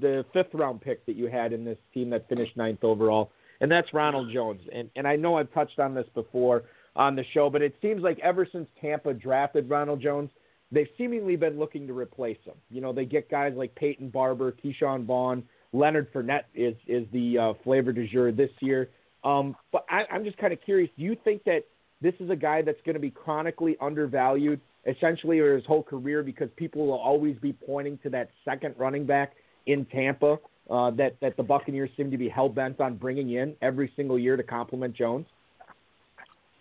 [0.00, 3.70] the fifth round pick that you had in this team that finished ninth overall, and
[3.70, 4.60] that's Ronald Jones.
[4.72, 8.02] And and I know I've touched on this before on the show, but it seems
[8.02, 10.30] like ever since Tampa drafted Ronald Jones,
[10.72, 12.54] they've seemingly been looking to replace him.
[12.70, 17.38] You know, they get guys like Peyton Barber, Ke'Shawn Vaughn, Leonard Fournette is is the
[17.38, 18.90] uh, flavor du jour this year.
[19.24, 20.90] Um, but I, I'm just kind of curious.
[20.96, 21.64] Do you think that
[22.00, 24.60] this is a guy that's going to be chronically undervalued?
[24.86, 29.04] essentially or his whole career because people will always be pointing to that second running
[29.04, 29.32] back
[29.66, 30.38] in Tampa
[30.70, 34.18] uh, that that the Buccaneers seem to be hell bent on bringing in every single
[34.18, 35.26] year to complement Jones?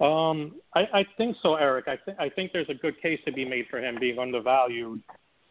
[0.02, 1.88] Um, I, I think so, Eric.
[1.88, 5.02] I think I think there's a good case to be made for him being undervalued.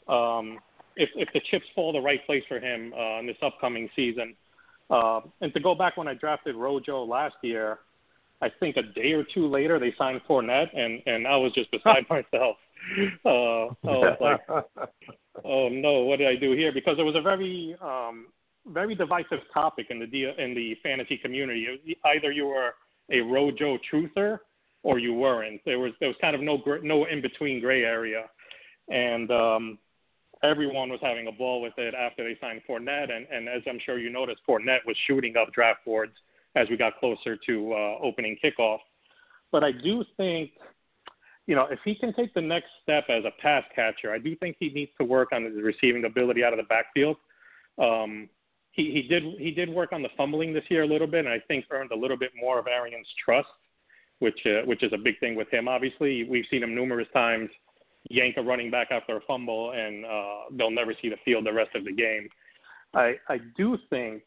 [0.06, 0.58] Um,
[0.96, 4.34] if if the chips fall the right place for him uh, in this upcoming season,
[4.90, 7.78] uh, and to go back when I drafted Rojo last year,
[8.42, 11.70] I think a day or two later they signed Fournette, and and I was just
[11.70, 12.56] beside myself.
[13.24, 14.88] Uh, I was like,
[15.44, 16.70] oh no, what did I do here?
[16.70, 18.26] Because it was a very um,
[18.66, 20.04] very divisive topic in the
[20.42, 21.96] in the fantasy community.
[22.04, 22.74] Either you were
[23.10, 24.38] a Rojo truther
[24.82, 25.60] or you weren't.
[25.64, 28.24] There was there was kind of no no in between gray area,
[28.88, 29.78] and um,
[30.44, 33.10] everyone was having a ball with it after they signed Fournette.
[33.10, 36.12] And, and as I'm sure you noticed, Fournette was shooting up draft boards
[36.54, 38.78] as we got closer to uh, opening kickoff.
[39.50, 40.50] But I do think,
[41.46, 44.36] you know, if he can take the next step as a pass catcher, I do
[44.36, 47.16] think he needs to work on his receiving ability out of the backfield.
[47.78, 48.28] Um,
[48.82, 51.40] he, did he did work on the fumbling this year a little bit, and I
[51.46, 53.48] think earned a little bit more of Arians' trust,
[54.18, 55.68] which uh, which is a big thing with him.
[55.68, 57.50] Obviously, we've seen him numerous times
[58.10, 61.52] yank a running back after a fumble, and uh, they'll never see the field the
[61.52, 62.28] rest of the game.
[62.94, 64.22] I I do think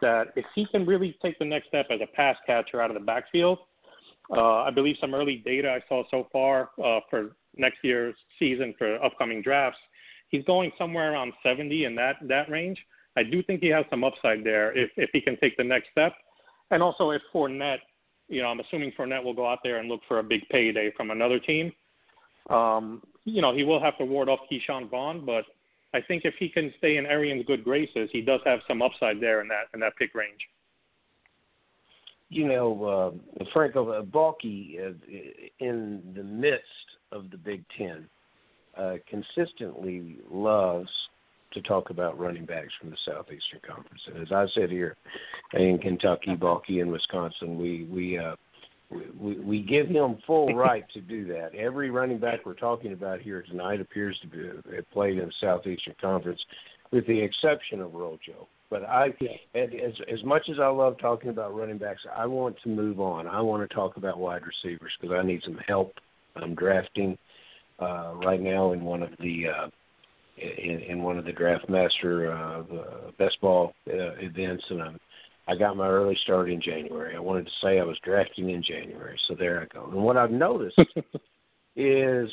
[0.00, 2.94] that if he can really take the next step as a pass catcher out of
[2.94, 3.58] the backfield,
[4.30, 8.74] uh, I believe some early data I saw so far uh, for next year's season
[8.76, 9.78] for upcoming drafts,
[10.28, 12.78] he's going somewhere around 70 in that that range.
[13.18, 15.88] I do think he has some upside there if if he can take the next
[15.90, 16.14] step,
[16.70, 17.82] and also if Fournette,
[18.28, 20.92] you know, I'm assuming Fournette will go out there and look for a big payday
[20.96, 21.72] from another team.
[22.48, 25.44] Um, you know, he will have to ward off Ke'Shawn Vaughn, but
[25.94, 29.20] I think if he can stay in Arians' good graces, he does have some upside
[29.20, 30.40] there in that in that pick range.
[32.30, 32.84] You know,
[33.40, 34.92] uh, Franco uh, Balky, uh,
[35.58, 38.06] in the midst of the Big Ten,
[38.76, 40.90] uh, consistently loves
[41.60, 44.02] to talk about running backs from the Southeastern Conference.
[44.06, 44.96] And as I said here
[45.54, 48.36] in Kentucky, Balky, in Wisconsin, we we uh,
[48.90, 51.54] we, we give him full right to do that.
[51.54, 55.32] Every running back we're talking about here tonight appears to be have played in the
[55.40, 56.40] Southeastern Conference,
[56.90, 58.48] with the exception of Rojo.
[58.70, 59.08] But I,
[59.54, 63.26] as as much as I love talking about running backs, I want to move on.
[63.26, 65.94] I want to talk about wide receivers because I need some help.
[66.36, 67.16] I'm drafting
[67.80, 69.68] uh, right now in one of the uh,
[70.40, 72.62] in, in one of the draft master uh,
[73.18, 75.00] best ball uh, events, and I'm
[75.48, 77.16] I got my early start in January.
[77.16, 79.88] I wanted to say I was drafting in January, so there I go.
[79.90, 80.78] And what I've noticed
[81.76, 82.30] is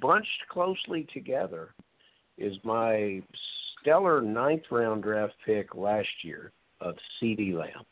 [0.00, 1.74] bunched closely together
[2.38, 3.22] is my
[3.80, 7.84] stellar ninth round draft pick last year of CeeDee Lamb.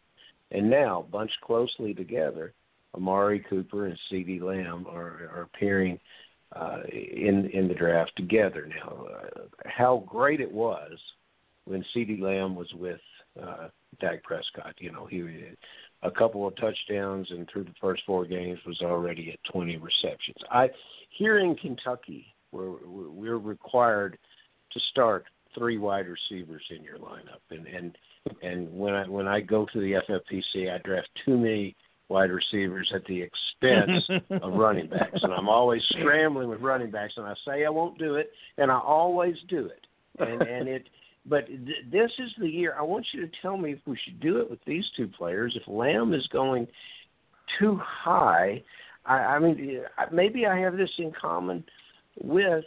[0.50, 2.54] And now, bunched closely together,
[2.94, 6.00] Amari Cooper and CeeDee Lamb are, are appearing
[6.54, 8.68] uh, in in the draft together.
[8.68, 10.92] Now, uh, how great it was
[11.64, 13.00] when CeeDee Lamb was with
[13.40, 13.68] uh,
[14.00, 14.74] Dak Prescott.
[14.78, 15.24] You know, he
[16.02, 20.36] a couple of touchdowns and through the first four games was already at 20 receptions.
[20.50, 20.68] I
[21.10, 24.18] here in Kentucky, we're we're required
[24.72, 27.98] to start three wide receivers in your lineup, and and
[28.42, 31.76] and when I when I go to the FFPC, I draft too many
[32.08, 33.22] wide receivers at the
[33.62, 37.70] expense of running backs, and I'm always scrambling with running backs, and I say I
[37.70, 39.86] won't do it, and I always do it,
[40.18, 40.88] and and it.
[41.26, 42.74] But th- this is the year.
[42.78, 45.54] I want you to tell me if we should do it with these two players.
[45.60, 46.66] If Lamb is going
[47.58, 48.62] too high,
[49.04, 51.64] I, I mean, maybe I have this in common
[52.22, 52.64] with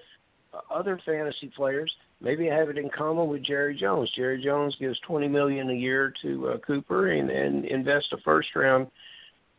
[0.70, 4.10] other fantasy players maybe I have it in common with Jerry Jones.
[4.16, 8.50] Jerry Jones gives twenty million a year to uh, Cooper and, and invest a first
[8.56, 8.88] round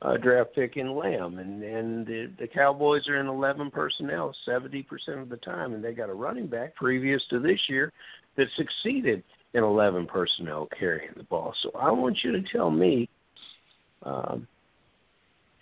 [0.02, 4.82] uh, draft pick in Lamb, and and the, the Cowboys are in eleven personnel seventy
[4.82, 7.92] percent of the time, and they got a running back previous to this year
[8.36, 9.22] that succeeded
[9.54, 11.54] in eleven personnel carrying the ball.
[11.62, 13.08] So I want you to tell me.
[14.04, 14.48] Um,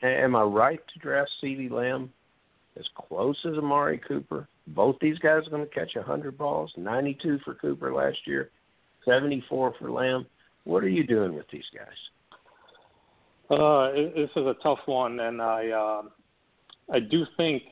[0.02, 2.10] am I right to draft CeeDee Lamb
[2.78, 4.48] as close as Amari Cooper?
[4.74, 6.72] both these guys are going to catch 100 balls.
[6.76, 8.50] 92 for Cooper last year,
[9.04, 10.26] 74 for Lamb.
[10.64, 11.86] What are you doing with these guys?
[13.50, 16.02] Uh, this is a tough one, and I uh,
[16.92, 17.64] I do think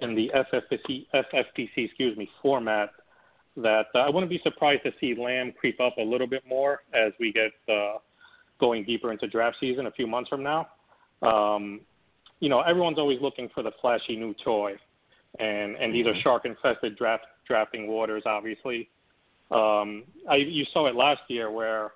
[0.00, 2.90] in the FFPC, FFPC excuse me format
[3.56, 6.82] that uh, I wouldn't be surprised to see Lamb creep up a little bit more
[6.92, 7.98] as we get uh,
[8.60, 10.68] going deeper into draft season a few months from now.
[11.22, 11.80] Um,
[12.38, 14.74] you know, everyone's always looking for the flashy new toy,
[15.40, 16.20] and and these are mm-hmm.
[16.20, 18.22] shark infested draft drafting waters.
[18.26, 18.88] Obviously,
[19.50, 21.92] um, I, you saw it last year where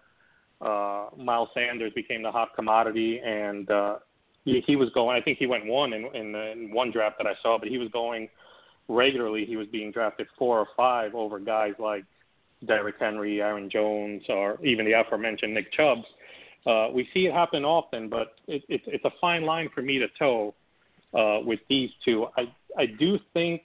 [0.60, 3.96] uh, Miles Sanders became the hot commodity, and uh,
[4.44, 5.16] he, he was going.
[5.16, 7.78] I think he went one in, in, in one draft that I saw, but he
[7.78, 8.28] was going
[8.88, 9.44] regularly.
[9.44, 12.04] He was being drafted four or five over guys like
[12.66, 15.98] Derrick Henry, Aaron Jones, or even the aforementioned Nick Chubb.
[16.66, 19.98] Uh, we see it happen often, but it, it, it's a fine line for me
[19.98, 20.54] to toe
[21.14, 22.26] uh, with these two.
[22.36, 23.62] I I do think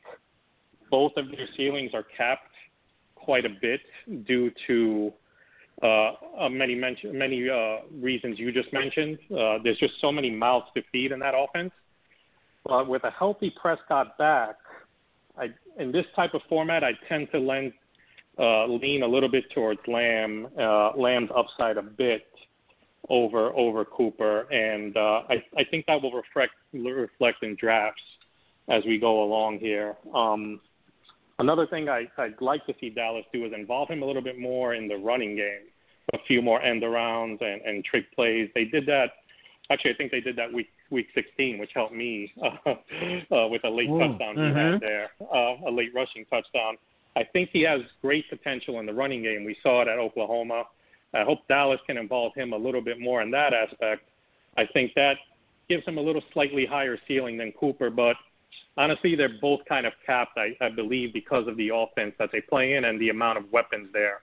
[0.89, 2.51] both of their ceilings are capped
[3.15, 3.81] quite a bit
[4.25, 5.11] due to
[6.49, 9.17] many mention, many uh, reasons you just mentioned.
[9.25, 11.71] Uh, there's just so many mouths to feed in that offense.
[12.65, 14.55] But with a healthy Prescott back,
[15.37, 17.73] I, in this type of format, I tend to lend,
[18.39, 22.25] uh, lean a little bit towards Lamb, uh, Lamb's upside a bit
[23.09, 28.01] over over Cooper, and uh, I, I think that will reflect reflect in drafts
[28.69, 29.95] as we go along here.
[30.15, 30.61] Um,
[31.39, 34.39] another thing I, I'd like to see Dallas do is involve him a little bit
[34.39, 35.67] more in the running game,
[36.13, 38.49] a few more end arounds and, and trick plays.
[38.55, 39.11] They did that.
[39.69, 42.75] Actually, I think they did that week week 16, which helped me uh,
[43.35, 44.55] uh, with a late Ooh, touchdown mm-hmm.
[44.55, 44.85] he had mm-hmm.
[44.85, 46.77] there, uh, a late rushing touchdown.
[47.15, 49.43] I think he has great potential in the running game.
[49.43, 50.65] We saw it at Oklahoma.
[51.13, 54.03] I hope Dallas can involve him a little bit more in that aspect.
[54.57, 55.17] I think that
[55.69, 58.15] gives him a little slightly higher ceiling than Cooper, but
[58.77, 62.41] honestly, they're both kind of capped, I, I believe, because of the offense that they
[62.41, 64.21] play in and the amount of weapons there.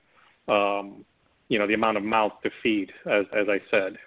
[0.54, 1.04] Um,
[1.50, 3.98] you know, the amount of mouths to feed, as as I said.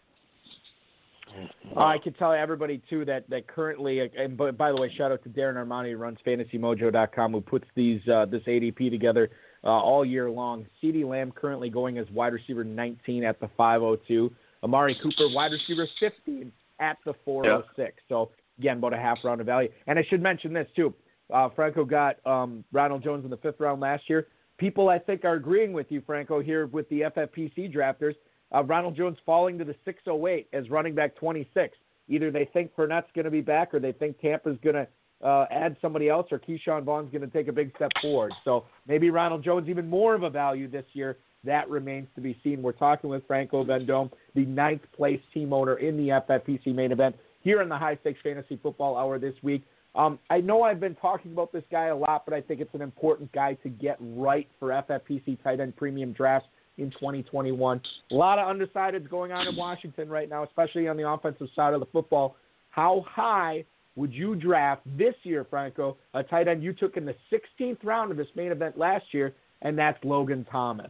[1.76, 5.12] Uh, I can tell everybody too that that currently, and by, by the way, shout
[5.12, 9.30] out to Darren Armani who runs FantasyMojo.com who puts these uh, this ADP together
[9.64, 10.66] uh, all year long.
[10.82, 14.34] CeeDee Lamb currently going as wide receiver 19 at the 502.
[14.64, 17.78] Amari Cooper wide receiver 15 at the 406.
[17.78, 18.04] Yeah.
[18.08, 19.70] So again, about a half round of value.
[19.88, 20.94] And I should mention this too.
[21.34, 24.28] Uh, Franco got um, Ronald Jones in the fifth round last year.
[24.58, 28.16] People, I think, are agreeing with you, Franco, here with the FFPC drafters.
[28.54, 31.76] Uh, Ronald Jones falling to the 608 as running back 26.
[32.08, 34.88] Either they think Fournette's going to be back or they think Tampa's going to
[35.26, 38.34] uh, add somebody else or Ke'Shawn Vaughn's going to take a big step forward.
[38.44, 41.18] So maybe Ronald Jones even more of a value this year.
[41.46, 42.62] That remains to be seen.
[42.62, 47.16] We're talking with Franco Vendome, the ninth place team owner in the FFPC main event
[47.42, 49.64] here in the High Stakes Fantasy Football Hour this week.
[49.96, 52.74] Um, I know I've been talking about this guy a lot, but I think it's
[52.74, 57.82] an important guy to get right for FFPC tight end premium drafts in 2021.
[58.12, 61.74] A lot of undecideds going on in Washington right now, especially on the offensive side
[61.74, 62.36] of the football.
[62.70, 63.66] How high
[63.96, 68.10] would you draft this year, Franco, a tight end you took in the 16th round
[68.10, 70.90] of this main event last year, and that's Logan Thomas?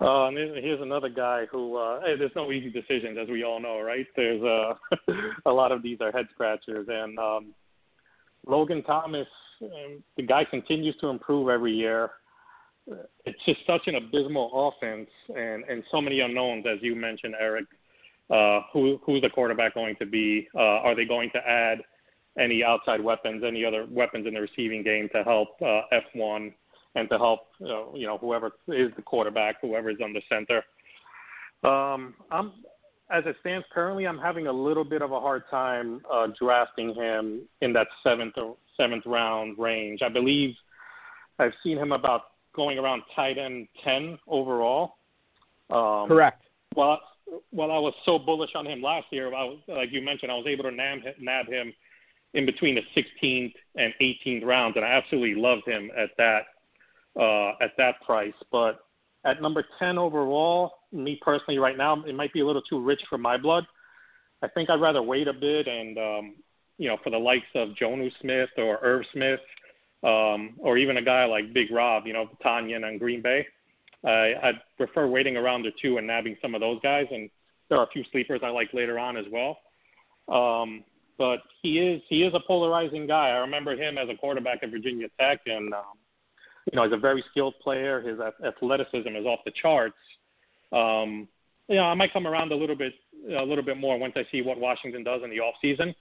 [0.00, 3.60] Uh, and here's another guy who uh, hey, there's no easy decisions, as we all
[3.60, 4.06] know, right?
[4.14, 4.74] There's uh,
[5.46, 7.54] a lot of these are head scratchers, and um,
[8.46, 9.26] Logan Thomas,
[9.62, 12.10] um, the guy continues to improve every year.
[13.24, 17.66] It's just such an abysmal offense, and and so many unknowns, as you mentioned, Eric.
[18.28, 20.46] Uh, who who's the quarterback going to be?
[20.54, 21.78] Uh, are they going to add
[22.38, 25.82] any outside weapons, any other weapons in the receiving game to help uh,
[26.14, 26.52] F1?
[26.96, 30.64] And to help uh, you know whoever is the quarterback, whoever is on the center.
[31.62, 32.52] Um, I'm
[33.08, 36.92] as it stands currently, I'm having a little bit of a hard time uh, drafting
[36.92, 40.00] him in that seventh or seventh round range.
[40.02, 40.54] I believe
[41.38, 42.22] I've seen him about
[42.54, 44.96] going around tight end ten overall.
[45.70, 46.42] Um, Correct.
[46.74, 47.00] Well,
[47.50, 50.36] while I was so bullish on him last year, I was, like you mentioned, I
[50.36, 51.72] was able to nab, nab him
[52.34, 56.42] in between the 16th and 18th rounds, and I absolutely loved him at that
[57.18, 58.34] uh, at that price.
[58.50, 58.80] But
[59.24, 63.00] at number 10 overall, me personally, right now, it might be a little too rich
[63.08, 63.64] for my blood.
[64.42, 66.34] I think I'd rather wait a bit and, um,
[66.78, 69.40] you know, for the likes of Jonnu Smith or Irv Smith,
[70.04, 73.46] um, or even a guy like Big Rob, you know, Tonyan and Green Bay.
[74.04, 77.06] I, I'd prefer waiting around the two and nabbing some of those guys.
[77.10, 77.30] And
[77.68, 79.58] there are a few sleepers I like later on as well.
[80.28, 80.84] Um,
[81.18, 83.28] but he is he is a polarizing guy.
[83.30, 85.96] I remember him as a quarterback at Virginia Tech, and um,
[86.72, 88.00] you know, he's a very skilled player.
[88.00, 89.94] His athleticism is off the charts.
[90.72, 91.28] Um,
[91.68, 92.92] you know, I might come around a little bit,
[93.36, 95.94] a little bit more once I see what Washington does in the off season.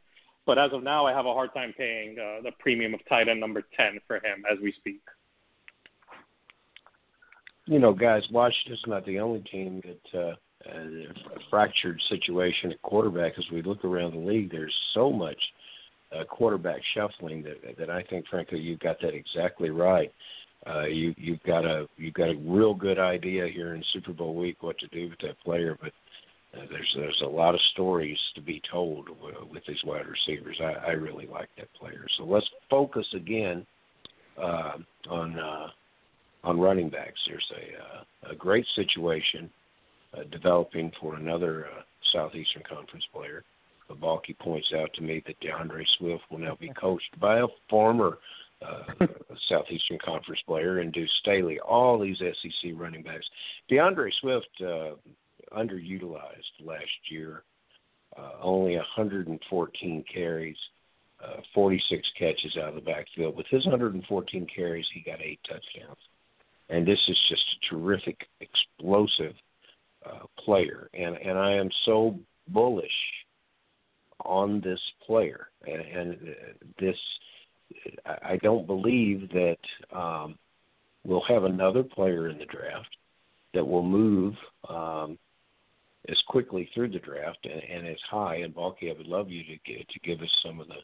[0.46, 3.28] But as of now, I have a hard time paying uh, the premium of tight
[3.28, 5.02] end number ten for him as we speak.
[7.66, 10.36] You know, guys, Washington's not the only team that uh,
[10.72, 13.34] a fractured situation at quarterback.
[13.38, 15.40] As we look around the league, there's so much
[16.16, 20.12] uh, quarterback shuffling that that I think, frankly, you've got that exactly right
[20.68, 24.36] uh, you you've got a you've got a real good idea here in Super Bowl
[24.36, 25.92] week what to do with that player, but
[26.58, 30.60] uh, there's there's a lot of stories to be told w- with these wide receivers.
[30.60, 32.08] I, I really like that player.
[32.18, 33.66] So let's focus again
[34.42, 34.78] uh,
[35.10, 35.68] on uh,
[36.44, 37.20] on running backs.
[37.28, 39.50] There's a uh, a great situation
[40.18, 43.44] uh, developing for another uh, Southeastern Conference player.
[44.02, 48.18] Balky points out to me that D'Andre Swift will now be coached by a former
[48.66, 49.06] uh,
[49.50, 53.26] Southeastern Conference player, and Deuce Staley, all these SEC running backs.
[53.70, 54.92] D'Andre Swift uh,
[55.56, 57.44] underutilized last year,
[58.18, 60.58] uh, only 114 carries,
[61.24, 63.36] uh, 46 catches out of the backfield.
[63.36, 66.00] With his 114 carries, he got eight touchdowns.
[66.70, 69.36] And this is just a terrific, explosive
[70.06, 70.90] uh, player.
[70.94, 72.88] And, and I am so bullish
[74.24, 75.50] on this player.
[75.68, 76.98] And, and uh, this–
[78.06, 80.38] I don't believe that um,
[81.04, 82.96] we'll have another player in the draft
[83.54, 84.34] that will move
[84.70, 85.18] um,
[86.10, 88.38] as quickly through the draft and, and as high.
[88.38, 90.76] And Balky, I would love you to get, to give us some of the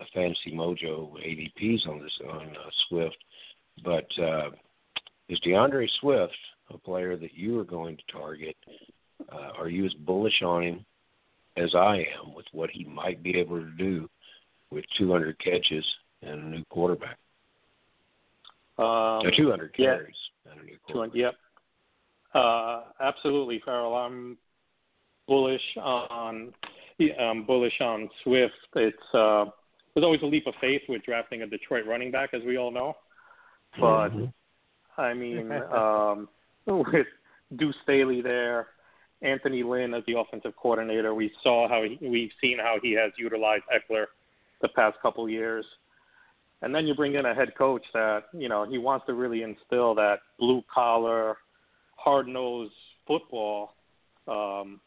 [0.00, 3.16] uh, fantasy mojo ADPs on this on uh, Swift.
[3.84, 4.50] But uh,
[5.28, 6.36] is D'Andre Swift
[6.70, 8.56] a player that you are going to target?
[9.32, 10.86] Uh, are you as bullish on him
[11.56, 14.08] as I am with what he might be able to do
[14.70, 15.84] with 200 catches
[16.26, 17.18] and a new quarterback.
[18.78, 20.14] Um, so 200 carries
[20.44, 20.52] yeah.
[20.52, 21.16] and a new quarterback.
[21.16, 21.34] Yep.
[22.34, 23.94] Uh, absolutely, Ferrell.
[23.94, 24.36] I'm
[25.28, 26.52] bullish on
[27.20, 28.54] um, bullish on Swift.
[28.76, 29.46] It's uh,
[29.94, 32.72] there's always a leap of faith with drafting a Detroit running back, as we all
[32.72, 32.96] know.
[33.78, 35.00] But mm-hmm.
[35.00, 36.28] I mean, um,
[36.92, 37.06] with
[37.56, 38.68] Deuce Staley there,
[39.22, 43.12] Anthony Lynn as the offensive coordinator, we saw how he, we've seen how he has
[43.16, 44.06] utilized Ekeler
[44.62, 45.64] the past couple years
[46.64, 49.42] and then you bring in a head coach that you know he wants to really
[49.42, 51.36] instill that blue collar,
[51.96, 52.72] hard nosed
[53.06, 53.74] football.
[54.26, 54.80] Um,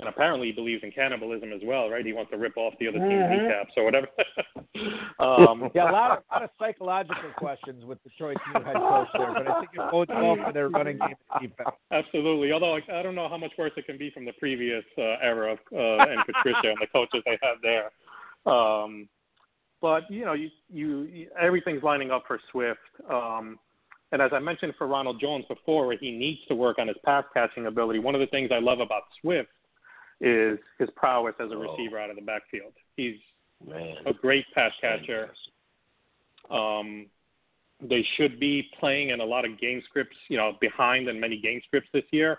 [0.00, 2.04] and apparently he believes in cannibalism as well, right?
[2.04, 3.44] He wants to rip off the other team's mm-hmm.
[3.44, 4.08] kneecaps or whatever.
[5.20, 9.08] um, yeah, a lot of, a lot of psychological questions with Detroit's new head coach
[9.16, 11.52] there, but I think it bodes well for their running game.
[11.92, 12.50] Absolutely.
[12.50, 15.52] Although I don't know how much worse it can be from the previous uh, era
[15.52, 17.92] of uh, and Patricia and the coaches they had there.
[18.52, 19.08] Um,
[19.80, 22.80] but you know, you, you everything's lining up for Swift.
[23.10, 23.58] Um,
[24.12, 26.96] and as I mentioned for Ronald Jones before, where he needs to work on his
[27.04, 27.98] pass catching ability.
[27.98, 29.48] One of the things I love about Swift
[30.20, 31.58] is his prowess as a oh.
[31.58, 32.72] receiver out of the backfield.
[32.96, 33.16] He's
[33.66, 33.96] Man.
[34.06, 35.30] a great pass catcher.
[36.50, 37.06] Um,
[37.80, 41.40] they should be playing in a lot of game scripts, you know, behind in many
[41.40, 42.38] game scripts this year.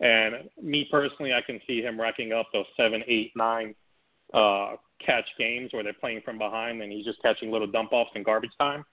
[0.00, 3.74] And me personally, I can see him racking up those seven, eight, nine
[4.32, 4.72] uh,
[5.04, 8.22] catch games where they're playing from behind and he's just catching little dump offs in
[8.22, 8.84] garbage time.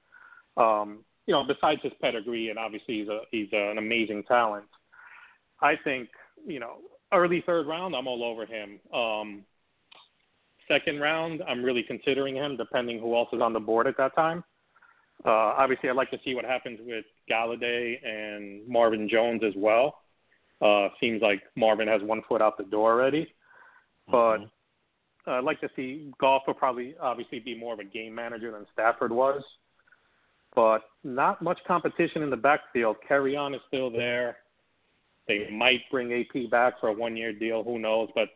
[0.58, 4.66] Um, you know, besides his pedigree and obviously he's a he's a, an amazing talent.
[5.62, 6.10] I think
[6.46, 6.78] you know
[7.14, 8.80] early third round, I'm all over him.
[8.94, 9.44] Um,
[10.68, 14.16] second round, I'm really considering him, depending who else is on the board at that
[14.16, 14.44] time.
[15.26, 20.00] Uh, obviously, I'd like to see what happens with Golladay and Marvin Jones as well.
[20.62, 23.34] Uh, seems like Marvin has one foot out the door already,
[24.08, 24.46] but mm-hmm.
[25.28, 28.52] Uh, I'd like to see Goff will probably obviously be more of a game manager
[28.52, 29.44] than Stafford was,
[30.56, 32.98] but not much competition in the backfield.
[33.08, 34.38] Kerryon is still there.
[35.28, 37.64] They might bring AP back for a one-year deal.
[37.64, 38.10] Who knows?
[38.16, 38.30] But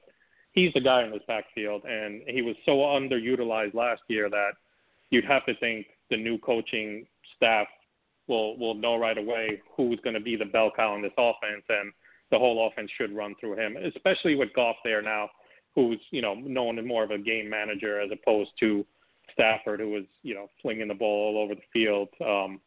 [0.53, 4.51] he's the guy in this backfield, and he was so underutilized last year that
[5.09, 7.05] you'd have to think the new coaching
[7.36, 7.67] staff
[8.27, 11.63] will will know right away who's going to be the bell cow in this offense,
[11.69, 11.91] and
[12.31, 15.29] the whole offense should run through him, especially with Goff there now,
[15.76, 18.86] who's you know known as more of a game manager as opposed to
[19.34, 22.09] Stafford, who was you know flinging the ball all over the field.
[22.26, 22.59] Um,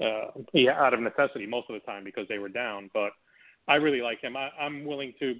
[0.00, 2.90] uh, yeah, out of necessity most of the time because they were down.
[2.92, 3.12] But
[3.66, 4.36] I really like him.
[4.36, 5.34] I, I'm willing to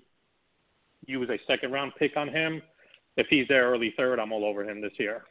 [1.07, 2.63] use a second round pick on him.
[3.17, 5.23] If he's there early third, I'm all over him this year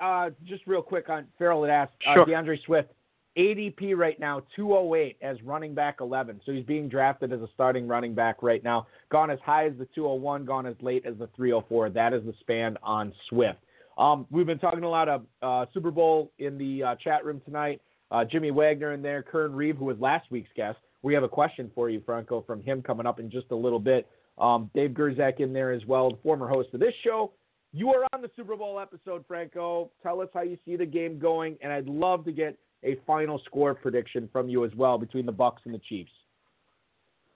[0.00, 2.26] uh, just real quick on Ferrell had asked uh, sure.
[2.26, 2.90] D'Andre Swift.
[3.36, 6.40] ADP right now 208 as running back 11.
[6.44, 8.86] So he's being drafted as a starting running back right now.
[9.10, 11.90] Gone as high as the 201, gone as late as the 304.
[11.90, 13.58] That is the span on Swift.
[13.98, 17.40] Um, we've been talking a lot of uh, Super Bowl in the uh, chat room
[17.44, 17.80] tonight.
[18.10, 20.78] Uh, Jimmy Wagner in there, Kern Reeve, who was last week's guest.
[21.02, 23.78] We have a question for you, Franco, from him coming up in just a little
[23.78, 24.08] bit.
[24.38, 27.32] Um, Dave Gerczak in there as well, the former host of this show
[27.72, 29.90] you are on the Super Bowl episode, Franco.
[30.02, 33.40] Tell us how you see the game going, and I'd love to get a final
[33.46, 36.12] score prediction from you as well between the Bucs and the Chiefs.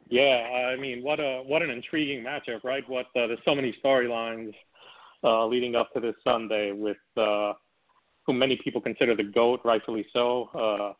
[0.08, 2.88] Yeah, I mean, what a what an intriguing matchup, right?
[2.88, 4.52] What uh, there's so many storylines
[5.22, 7.54] uh, leading up to this Sunday with uh,
[8.26, 10.50] who many people consider the goat, rightfully so.
[10.54, 10.92] Uh,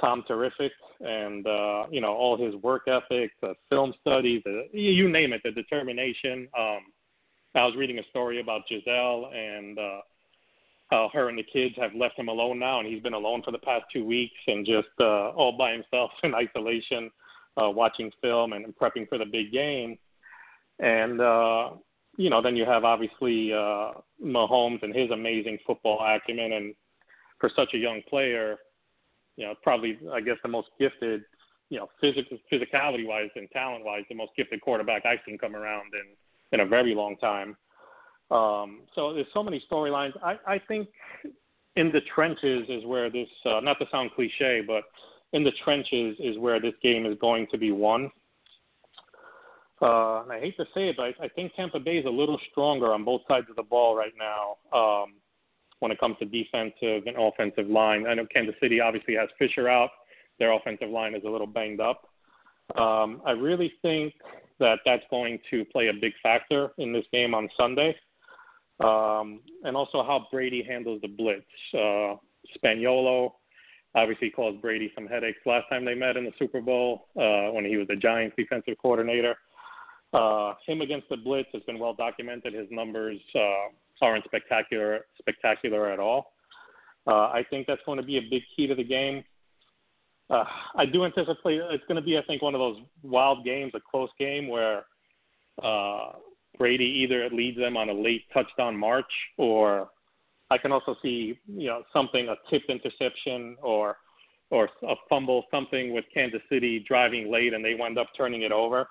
[0.00, 5.08] Tom Terrific, and uh, you know all his work ethic, the film studies, the, you
[5.10, 6.48] name it, the determination.
[6.58, 6.80] Um,
[7.54, 10.00] I was reading a story about Gisele and uh,
[10.92, 13.50] how her and the kids have left him alone now, and he's been alone for
[13.50, 17.10] the past two weeks and just uh, all by himself in isolation,
[17.56, 19.98] uh, watching film and prepping for the big game.
[20.80, 21.70] And uh,
[22.18, 26.74] you know, then you have obviously uh, Mahomes and his amazing football acumen, and
[27.40, 28.58] for such a young player,
[29.36, 31.22] you know, probably I guess the most gifted,
[31.70, 35.56] you know, physical physicality wise and talent wise, the most gifted quarterback I've seen come
[35.56, 37.56] around in in a very long time.
[38.32, 40.12] Um, so there's so many storylines.
[40.22, 40.88] I, I think
[41.76, 44.84] in the trenches is where this, uh, not to sound cliche, but
[45.32, 48.10] in the trenches is where this game is going to be won.
[49.82, 52.10] Uh, and I hate to say it, but I, I think Tampa Bay is a
[52.10, 55.14] little stronger on both sides of the ball right now um,
[55.80, 58.06] when it comes to defensive and offensive line.
[58.06, 59.90] I know Kansas City obviously has Fisher out.
[60.38, 62.08] Their offensive line is a little banged up.
[62.76, 64.14] Um, I really think
[64.60, 67.94] that that's going to play a big factor in this game on Sunday.
[68.80, 71.44] Um, and also how Brady handles the blitz.
[71.74, 72.16] Uh,
[72.56, 73.32] Spagnuolo
[73.94, 77.64] obviously caused Brady some headaches last time they met in the Super Bowl uh, when
[77.64, 79.36] he was the Giants defensive coordinator.
[80.12, 82.54] Uh, him against the blitz has been well documented.
[82.54, 86.32] His numbers uh, aren't spectacular spectacular at all.
[87.06, 89.24] Uh, I think that's going to be a big key to the game
[90.32, 90.44] uh,
[90.76, 93.80] I do anticipate it's going to be, I think, one of those wild games, a
[93.80, 94.84] close game where
[95.62, 96.12] uh,
[96.58, 99.90] Brady either leads them on a late touchdown march, or
[100.50, 103.98] I can also see, you know, something a tipped interception or
[104.50, 108.52] or a fumble, something with Kansas City driving late and they wind up turning it
[108.52, 108.86] over.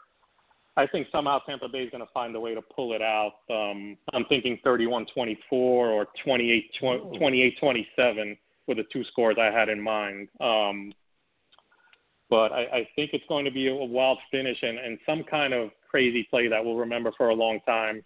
[0.76, 3.34] I think somehow Tampa Bay is going to find a way to pull it out.
[3.48, 8.38] Um, I'm thinking 31-24 or 28-27
[8.68, 10.30] with the two scores I had in mind.
[10.40, 10.94] Um,
[12.32, 15.54] but I, I think it's going to be a wild finish and, and some kind
[15.54, 18.04] of crazy play that we'll remember for a long time,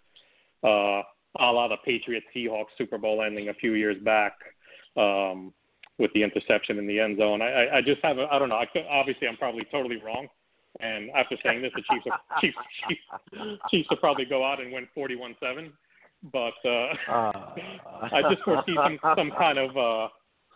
[0.64, 1.02] uh,
[1.38, 4.32] a la the Patriots Seahawks Super Bowl ending a few years back
[4.96, 5.52] um,
[5.98, 7.40] with the interception in the end zone.
[7.40, 8.56] I, I just have a, I don't know.
[8.56, 10.26] I could, obviously, I'm probably totally wrong.
[10.80, 12.56] And after saying this, the Chiefs are, Chiefs,
[12.88, 15.70] Chiefs, Chiefs will probably go out and win 41-7.
[16.32, 16.68] But uh,
[17.08, 17.32] uh,
[18.12, 20.08] I just foresee some some kind of uh,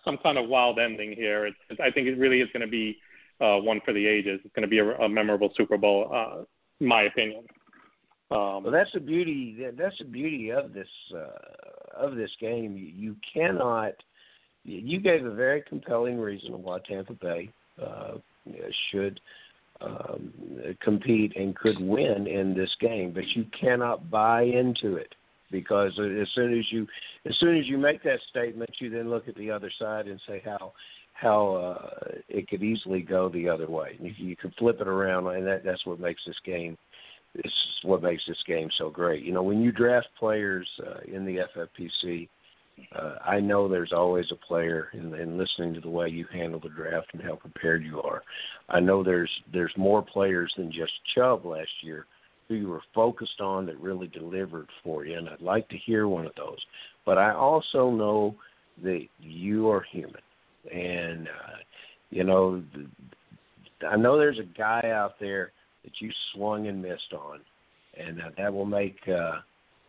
[0.04, 1.46] some kind of wild ending here.
[1.46, 2.98] It's, I think it really is going to be
[3.40, 4.40] uh, one for the ages.
[4.44, 6.44] It's going to be a, a memorable Super Bowl, uh,
[6.80, 7.44] my opinion.
[8.30, 9.66] Um, well, that's the beauty.
[9.76, 12.76] That's the beauty of this uh, of this game.
[12.76, 13.94] You, cannot.
[14.64, 17.50] You gave a very compelling reason why Tampa Bay
[17.82, 18.18] uh,
[18.92, 19.20] should
[19.80, 20.32] um,
[20.82, 25.14] compete and could win in this game, but you cannot buy into it
[25.50, 26.86] because as soon as you
[27.26, 30.20] as soon as you make that statement, you then look at the other side and
[30.28, 30.72] say how
[31.20, 33.96] how uh, it could easily go the other way.
[34.00, 36.76] You, you can flip it around, and that that's what makes this game.
[37.34, 39.24] This is what makes this game so great.
[39.24, 42.28] You know, when you draft players uh, in the FFPC,
[42.96, 46.60] uh, I know there's always a player, and, and listening to the way you handle
[46.60, 48.22] the draft and how prepared you are,
[48.68, 52.06] I know there's there's more players than just Chubb last year
[52.48, 56.08] who you were focused on that really delivered for you, and I'd like to hear
[56.08, 56.58] one of those.
[57.06, 58.34] But I also know
[58.82, 60.20] that you are human,
[60.72, 61.56] and uh,
[62.10, 62.62] you know,
[63.88, 65.52] I know there's a guy out there
[65.84, 67.40] that you swung and missed on,
[67.96, 69.38] and uh, that will make uh,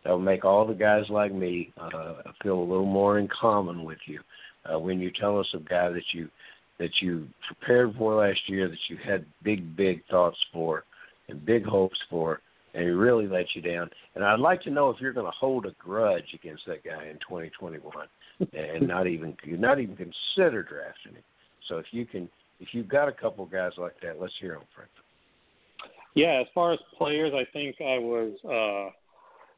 [0.04, 3.84] that will make all the guys like me uh, feel a little more in common
[3.84, 4.20] with you
[4.64, 6.28] uh, when you tell us a guy that you
[6.78, 10.84] that you prepared for last year, that you had big big thoughts for
[11.28, 12.40] and big hopes for,
[12.74, 13.88] and he really let you down.
[14.14, 17.06] And I'd like to know if you're going to hold a grudge against that guy
[17.06, 17.82] in 2021
[18.52, 21.22] and not even not even consider drafting him.
[21.68, 22.28] So if you can,
[22.60, 24.90] if you've got a couple guys like that, let's hear them, Frank.
[26.14, 28.92] Yeah, as far as players, I think I was uh,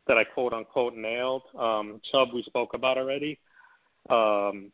[0.06, 1.42] that I quote unquote nailed.
[1.58, 3.38] Um, Chubb, we spoke about already.
[4.10, 4.70] Um,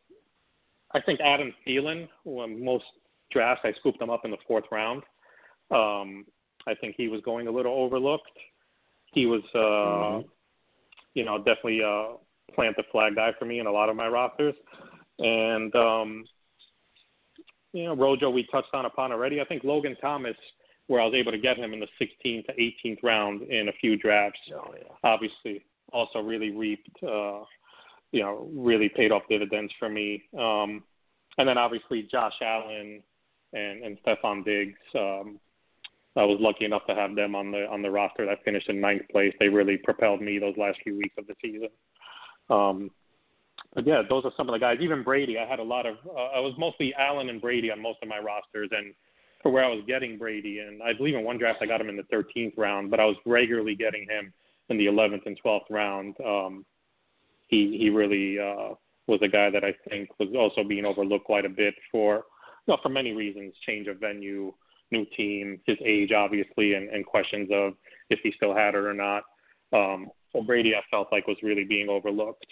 [0.93, 2.83] I think Adam Thielen, when most
[3.31, 5.03] drafts, I scooped him up in the fourth round.
[5.71, 6.25] Um,
[6.67, 8.27] I think he was going a little overlooked.
[9.13, 10.27] He was, uh, mm-hmm.
[11.13, 12.15] you know, definitely a
[12.53, 14.55] plant the flag guy for me in a lot of my rosters.
[15.19, 16.25] And, um,
[17.73, 19.39] you know, Rojo, we touched on upon already.
[19.39, 20.35] I think Logan Thomas,
[20.87, 23.73] where I was able to get him in the 16th to 18th round in a
[23.73, 24.93] few drafts, oh, yeah.
[25.03, 27.41] obviously also really reaped, uh,
[28.11, 30.23] you know, really paid off dividends for me.
[30.37, 30.83] Um,
[31.37, 33.01] and then obviously Josh Allen
[33.53, 35.39] and, and Stefon Diggs, um,
[36.15, 38.81] I was lucky enough to have them on the on the roster that finished in
[38.81, 39.33] ninth place.
[39.39, 41.69] They really propelled me those last few weeks of the season.
[42.49, 42.91] Um,
[43.73, 44.77] but yeah, those are some of the guys.
[44.81, 45.95] Even Brady, I had a lot of.
[46.05, 48.93] Uh, I was mostly Allen and Brady on most of my rosters, and
[49.41, 51.89] for where I was getting Brady, and I believe in one draft I got him
[51.89, 54.33] in the 13th round, but I was regularly getting him
[54.69, 56.15] in the 11th and 12th round.
[56.25, 56.65] Um,
[57.47, 58.75] he he really uh,
[59.07, 62.25] was a guy that I think was also being overlooked quite a bit for,
[62.67, 64.53] you know, for many reasons, change of venue,
[64.91, 67.73] new team, his age, obviously, and, and questions of
[68.09, 69.23] if he still had it or not.
[69.73, 72.47] Um, so Brady, I felt like was really being overlooked.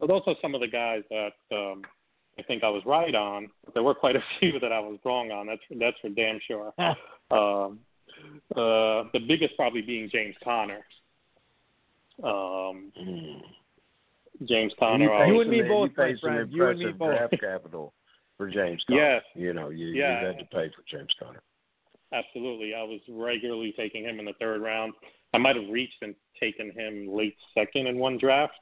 [0.00, 1.82] But also some of the guys that um,
[2.38, 3.48] I think I was right on.
[3.64, 5.46] But there were quite a few that I was wrong on.
[5.46, 6.72] That's that's for damn sure.
[7.30, 7.80] um,
[8.56, 10.80] uh, the biggest probably being James Conner.
[12.22, 12.92] Um,
[14.48, 15.26] James Conner.
[15.26, 16.52] You, you and me both, you paid my friend.
[16.52, 17.16] You and me both.
[17.16, 17.92] draft capital
[18.36, 19.00] for James Conner.
[19.14, 19.22] Yes.
[19.34, 20.20] You know, you, Yeah.
[20.20, 21.42] you had to pay for James Conner.
[22.12, 22.74] Absolutely.
[22.74, 24.94] I was regularly taking him in the third round.
[25.34, 28.54] I might have reached and taken him late second in one draft.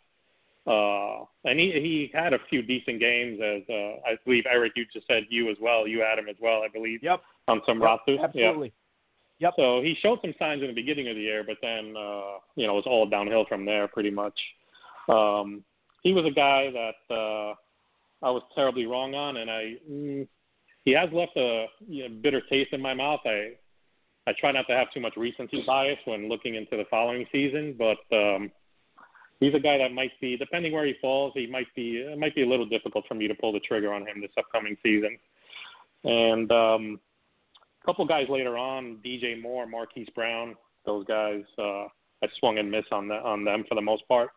[0.67, 4.85] Uh, and he he had a few decent games as uh, I believe Eric you
[4.93, 5.87] just said you as well.
[5.87, 7.05] You had him as well, I believe.
[7.05, 7.23] Yep.
[7.47, 8.19] On some Yep, rosters.
[8.21, 8.73] Absolutely.
[9.39, 9.49] Yeah.
[9.49, 9.55] Yep.
[9.57, 12.67] So he showed some signs in the beginning of the year, but then uh, you
[12.67, 14.39] know it was all downhill from there pretty much.
[15.09, 15.63] Um,
[16.03, 17.55] he was a guy that uh,
[18.27, 20.27] I was terribly wrong on, and I mm,
[20.85, 23.21] he has left a you know, bitter taste in my mouth.
[23.25, 23.53] I
[24.27, 27.77] I try not to have too much recency bias when looking into the following season,
[27.79, 28.51] but um,
[29.41, 32.35] he's a guy that might be, depending where he falls, he might be it might
[32.35, 35.19] be a little difficult for me to pull the trigger on him this upcoming season.
[36.05, 37.01] And um,
[37.83, 41.85] a couple guys later on, DJ Moore, Marquise Brown, those guys, uh,
[42.23, 44.31] I swung and missed on the, on them for the most part.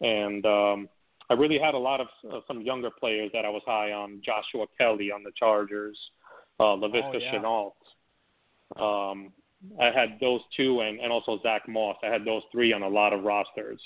[0.00, 0.88] And um,
[1.30, 4.20] I really had a lot of uh, some younger players that I was high on.
[4.24, 5.98] Joshua Kelley on the Chargers,
[6.60, 7.34] uh, Laviska Oh, yeah.
[7.34, 7.72] Shenault.
[8.76, 9.32] Um,
[9.80, 11.96] I had those two, and, and also Zach Moss.
[12.02, 13.80] I had those three on a lot of rosters,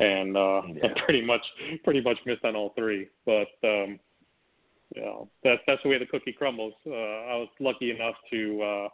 [0.00, 0.92] and uh, Yeah.
[1.04, 1.42] Pretty much
[1.82, 3.08] pretty much missed on all three.
[3.24, 3.98] But um,
[4.94, 6.74] you know, that's that's the way the cookie crumbles.
[6.86, 8.88] Uh, I was lucky enough to uh,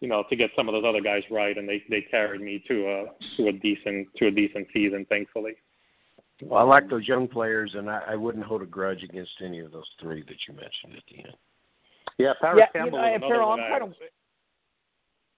[0.00, 2.62] you know to get some of those other guys right, and they they carried me
[2.68, 3.04] to a
[3.36, 5.54] to a decent to a decent season, thankfully.
[6.42, 9.58] Well, I like those young players, and I, I wouldn't hold a grudge against any
[9.58, 11.36] of those three that you mentioned at the end.
[12.16, 13.94] Yeah, Paris yeah, Campbell you know, was another Ferrell, one I'm I- kind of.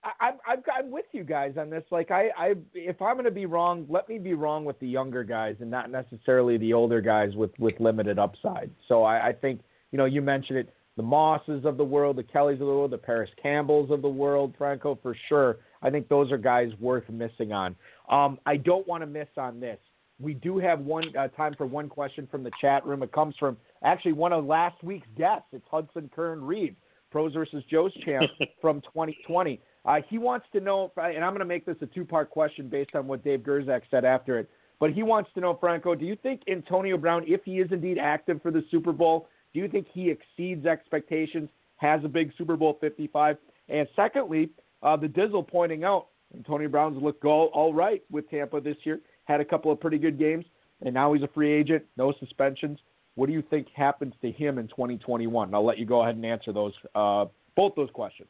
[0.02, 1.84] I, I'm I'm I'm with you guys on this.
[1.90, 4.88] Like I, I if I'm going to be wrong, let me be wrong with the
[4.88, 8.70] younger guys and not necessarily the older guys with with limited upside.
[8.88, 9.60] So I, I think
[9.92, 12.90] you know you mentioned it, the Mosses of the world, the Kellys of the world,
[12.90, 15.58] the Parris Campbells of the world, Franco for sure.
[15.82, 17.74] I think those are guys worth missing on.
[18.10, 19.78] Um, I don't want to miss on this.
[20.18, 23.02] We do have one uh, time for one question from the chat room.
[23.02, 25.46] It comes from actually one of last week's guests.
[25.52, 26.76] It's Hudson Kern Reed,
[27.10, 28.26] Pros versus Joe's champ
[28.60, 29.58] from 2020.
[29.84, 32.94] Uh, he wants to know, and I'm going to make this a two-part question based
[32.94, 34.50] on what Dave Gerzak said after it.
[34.78, 37.98] But he wants to know, Franco, do you think Antonio Brown, if he is indeed
[37.98, 42.56] active for the Super Bowl, do you think he exceeds expectations, has a big Super
[42.56, 43.36] Bowl 55?
[43.68, 44.50] And secondly,
[44.82, 49.00] uh, the Dizzle pointing out Antonio Brown's looked all, all right with Tampa this year,
[49.24, 50.44] had a couple of pretty good games,
[50.82, 52.78] and now he's a free agent, no suspensions.
[53.16, 55.54] What do you think happens to him in 2021?
[55.54, 57.26] I'll let you go ahead and answer those, uh,
[57.56, 58.28] both those questions.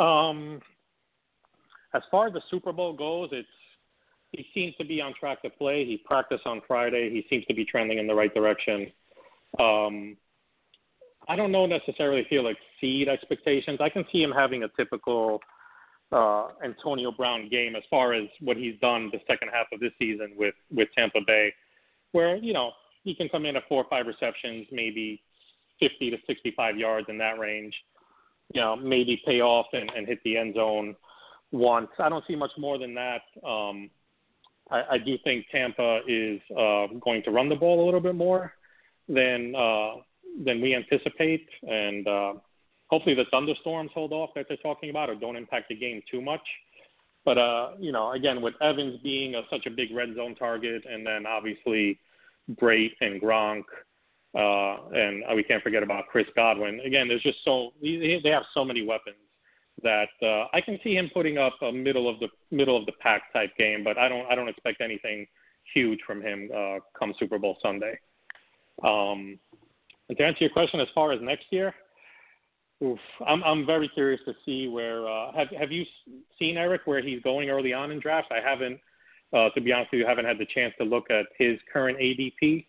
[0.00, 0.60] Um,
[1.94, 3.48] as far as the Super Bowl goes, it's
[4.32, 5.84] he seems to be on track to play.
[5.84, 7.10] He practiced on Friday.
[7.10, 8.92] He seems to be trending in the right direction.
[9.58, 10.16] Um,
[11.28, 13.80] I don't know necessarily if he'll exceed expectations.
[13.80, 15.40] I can see him having a typical
[16.12, 19.92] uh, Antonio Brown game as far as what he's done the second half of this
[19.98, 21.52] season with with Tampa Bay,
[22.12, 22.70] where you know
[23.02, 25.20] he can come in at four or five receptions, maybe
[25.80, 27.74] 50 to 65 yards in that range.
[28.52, 30.96] You know, maybe pay off and, and hit the end zone
[31.52, 31.88] once.
[31.98, 33.22] I don't see much more than that.
[33.46, 33.90] Um,
[34.70, 38.14] I, I do think Tampa is uh, going to run the ball a little bit
[38.14, 38.52] more
[39.08, 40.02] than uh,
[40.44, 42.32] than we anticipate, and uh,
[42.86, 46.20] hopefully the thunderstorms hold off that they're talking about or don't impact the game too
[46.20, 46.46] much.
[47.24, 50.84] But uh, you know, again, with Evans being a, such a big red zone target,
[50.90, 51.98] and then obviously
[52.60, 53.64] Brate and Gronk,
[54.34, 56.80] uh, and we can't forget about Chris Godwin.
[56.80, 59.16] Again, there's just so they have so many weapons
[59.82, 62.92] that uh, I can see him putting up a middle of the middle of the
[63.00, 65.26] pack type game, but I don't I don't expect anything
[65.74, 67.98] huge from him uh, come Super Bowl Sunday.
[68.84, 69.38] Um,
[70.08, 71.74] and to answer your question, as far as next year,
[72.84, 75.84] oof, I'm I'm very curious to see where uh, have have you
[76.38, 78.30] seen Eric where he's going early on in drafts?
[78.30, 78.78] I haven't.
[79.32, 81.96] Uh, to be honest with you, haven't had the chance to look at his current
[81.98, 82.66] ADP.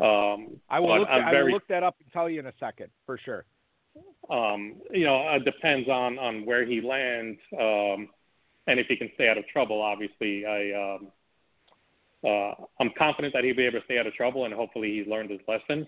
[0.00, 1.08] Um, I will look.
[1.08, 3.44] I will look that up and tell you in a second for sure.
[4.30, 8.08] Um, you know, it depends on on where he lands, um,
[8.66, 9.80] and if he can stay out of trouble.
[9.82, 11.08] Obviously, I um,
[12.24, 15.06] uh, I'm confident that he'll be able to stay out of trouble, and hopefully he's
[15.10, 15.86] learned his lesson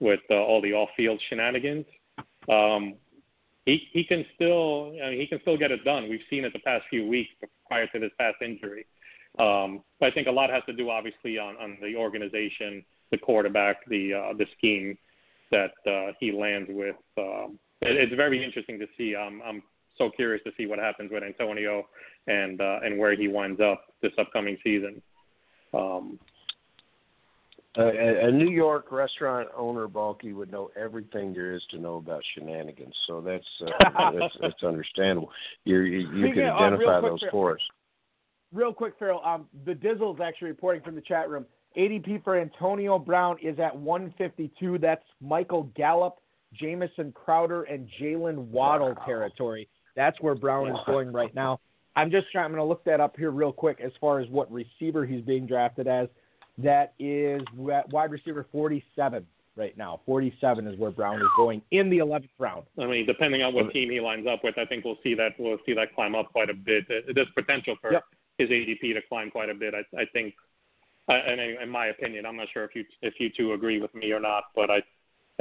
[0.00, 1.86] with uh, all the off-field shenanigans.
[2.48, 2.94] Um,
[3.66, 6.08] he he can still I mean, he can still get it done.
[6.08, 7.30] We've seen it the past few weeks
[7.66, 8.86] prior to this past injury.
[9.38, 13.18] Um, but I think a lot has to do obviously on, on the organization, the
[13.18, 14.98] quarterback, the uh, the scheme
[15.52, 16.96] that uh, he lands with.
[17.16, 19.14] Um, it, it's very interesting to see.
[19.14, 19.62] Um, I'm
[19.96, 21.84] so curious to see what happens with Antonio
[22.26, 25.00] and uh, and where he winds up this upcoming season.
[25.72, 26.18] Um,
[27.76, 32.22] a, a New York restaurant owner, Balky, would know everything there is to know about
[32.34, 32.94] shenanigans.
[33.06, 35.30] So that's uh, that's, that's understandable.
[35.64, 37.60] you you, you can uh, identify uh, those for us.
[38.52, 39.22] Real quick, Ferrell.
[39.24, 41.46] Um, the Dizzle's actually reporting from the chat room.
[41.76, 44.78] ADP for Antonio Brown is at 152.
[44.78, 46.18] That's Michael Gallup,
[46.54, 49.68] Jamison Crowder, and Jaylen Waddle territory.
[49.96, 51.60] That's where Brown is going right now.
[51.94, 52.46] I'm just trying.
[52.46, 55.22] I'm going to look that up here real quick as far as what receiver he's
[55.22, 56.08] being drafted as.
[56.58, 60.00] That is wide receiver 47 right now.
[60.06, 62.64] 47 is where Brown is going in the 11th round.
[62.78, 65.32] I mean, depending on what team he lines up with, I think we'll see that
[65.38, 66.84] we'll see that climb up quite a bit.
[66.88, 68.04] There's potential for yep.
[68.38, 69.74] his ADP to climb quite a bit.
[69.74, 70.34] I, I think
[71.08, 73.94] uh, and in my opinion, I'm not sure if you if you two agree with
[73.94, 74.82] me or not, but I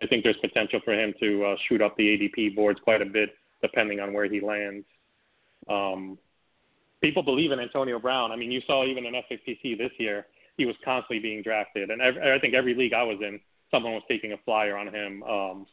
[0.01, 3.05] I think there's potential for him to uh, shoot up the ADP boards quite a
[3.05, 3.29] bit
[3.61, 4.85] depending on where he lands.
[5.69, 6.17] Um,
[7.01, 8.31] people believe in Antonio Brown.
[8.31, 10.25] I mean, you saw even in FFPC this year,
[10.57, 13.39] he was constantly being drafted, and every, I think every league I was in,
[13.69, 15.23] someone was taking a flyer on him.
[15.23, 15.67] Um,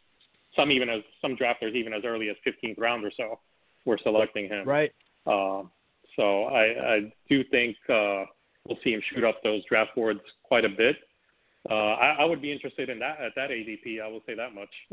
[0.54, 3.38] some even as some drafters even as early as 15th round or so
[3.86, 4.68] were selecting him.
[4.68, 4.92] Right.
[5.26, 5.62] Uh,
[6.14, 7.76] so I, I do think.
[7.88, 8.24] Uh,
[8.68, 10.96] we'll see him shoot up those draft boards quite a bit.
[11.68, 14.00] Uh, I, I would be interested in that at that ADP.
[14.00, 14.68] I will say that much.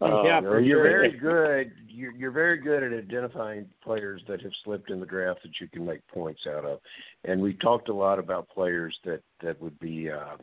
[0.00, 1.72] uh, yeah, you're, you're very good.
[1.88, 5.68] You're, you're very good at identifying players that have slipped in the draft that you
[5.68, 6.78] can make points out of.
[7.24, 10.36] And we talked a lot about players that that would be uh,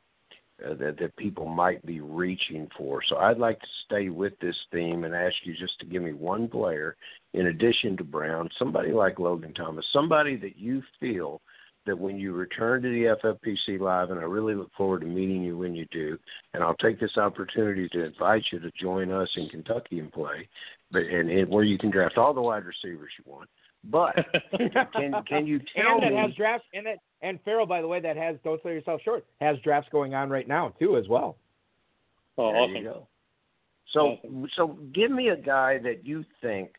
[0.63, 3.01] uh, that that people might be reaching for.
[3.09, 6.13] So I'd like to stay with this theme and ask you just to give me
[6.13, 6.95] one player
[7.33, 11.41] in addition to Brown, somebody like Logan Thomas, somebody that you feel
[11.85, 15.43] that when you return to the FFPC Live, and I really look forward to meeting
[15.43, 16.17] you when you do,
[16.53, 20.47] and I'll take this opportunity to invite you to join us in Kentucky and play,
[20.91, 23.49] but and, and where you can draft all the wide receivers you want.
[23.83, 24.15] But
[24.95, 26.17] can can you tell and that me?
[26.17, 29.25] has drafts in it and Ferrell, by the way, that has don't sell yourself short
[29.41, 31.37] has drafts going on right now too as well.
[32.37, 32.75] Oh, there awesome.
[32.75, 33.07] You go.
[33.93, 34.47] So awesome.
[34.55, 36.71] so give me a guy that you think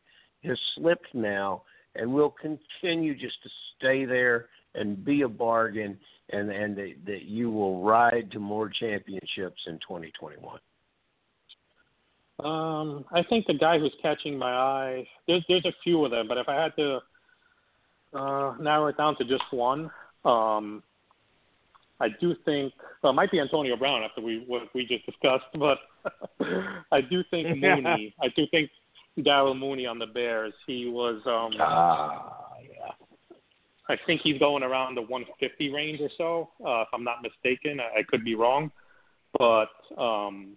[0.45, 1.63] has slipped now
[1.95, 5.99] and will continue just to stay there and be a bargain,
[6.31, 10.59] and and that, that you will ride to more championships in 2021?
[12.45, 15.09] Um, I think the guy who's catching my eye.
[15.27, 17.01] There's there's a few of them, but if I had to
[18.13, 19.91] uh, narrow it down to just one,
[20.25, 20.83] Um,
[22.01, 25.47] I do think well, it might be Antonio Brown after we what we just discussed,
[25.55, 25.79] but
[26.93, 28.15] I do think Mooney.
[28.21, 28.71] I do think
[29.23, 30.53] Darnell Mooney on the Bears.
[30.67, 31.23] He was.
[31.27, 32.56] um Ah, yeah.
[33.89, 37.81] I think he's going around the 150 range or so, uh, if I'm not mistaken.
[37.81, 38.71] I, I could be wrong,
[39.39, 40.57] but um,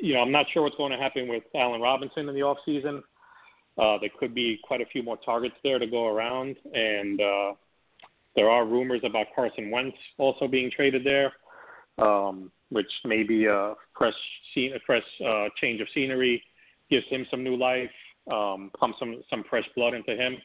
[0.00, 2.58] you know, I'm not sure what's going to happen with Allen Robinson in the off
[2.64, 3.02] season.
[3.78, 7.52] Uh, there could be quite a few more targets there to go around, and uh,
[8.36, 11.32] there are rumors about Carson Wentz also being traded there,
[11.98, 14.14] um, which may be a fresh,
[14.54, 16.42] scene, a fresh uh, change of scenery,
[16.90, 17.90] gives him some new life,
[18.30, 20.36] um, pumps some some fresh blood into him.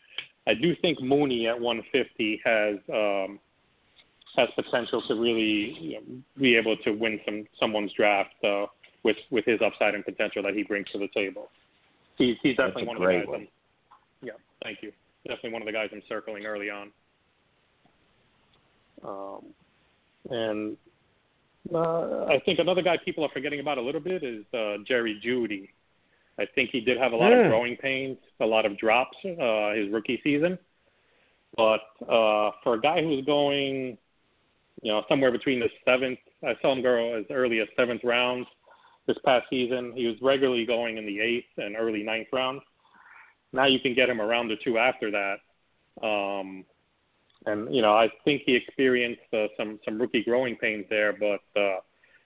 [0.48, 3.40] I do think Mooney at 150 has um,
[4.36, 8.66] has potential to really you know, be able to win some someone's draft uh,
[9.04, 11.50] with with his upside and potential that he brings to the table.
[12.18, 13.28] He's he's definitely one of the guys.
[13.28, 13.36] one.
[13.42, 13.48] I'm,
[14.22, 14.34] yeah,
[14.64, 14.92] thank you.
[15.28, 16.92] Definitely one of the guys I'm circling early on.
[19.04, 19.46] Um,
[20.30, 20.78] and
[21.74, 25.22] uh, I think another guy people are forgetting about a little bit is uh, Jerry
[25.24, 25.70] Jeudy.
[26.40, 27.40] I think he did have a lot Hmm.
[27.40, 30.58] of growing pains, a lot of drops uh, his rookie season.
[31.58, 33.98] But uh, for a guy who's going,
[34.82, 38.46] you know, somewhere between the seventh, I saw him go as early as seventh round
[39.08, 39.92] this past season.
[39.96, 42.62] He was regularly going in the eighth and early ninth round.
[43.52, 45.40] Now you can get him around the two after that.
[46.02, 46.64] Um,
[47.46, 51.42] and you know, I think he experienced uh, some some rookie growing pains there, but
[51.60, 51.80] uh,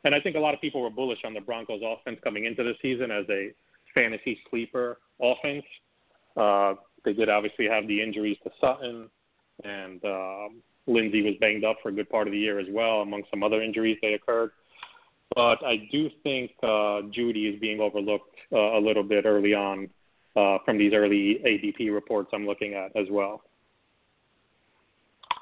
[0.03, 2.63] and I think a lot of people were bullish on the Broncos offense coming into
[2.63, 3.51] the season as a
[3.93, 5.65] fantasy sleeper offense.
[6.35, 6.75] Uh,
[7.05, 9.09] they did obviously have the injuries to Sutton,
[9.63, 13.01] and um, Lindsey was banged up for a good part of the year as well,
[13.01, 14.51] among some other injuries that occurred.
[15.35, 19.89] But I do think uh, Jeudy is being overlooked uh, a little bit early on
[20.35, 23.43] uh, from these early ADP reports I'm looking at as well.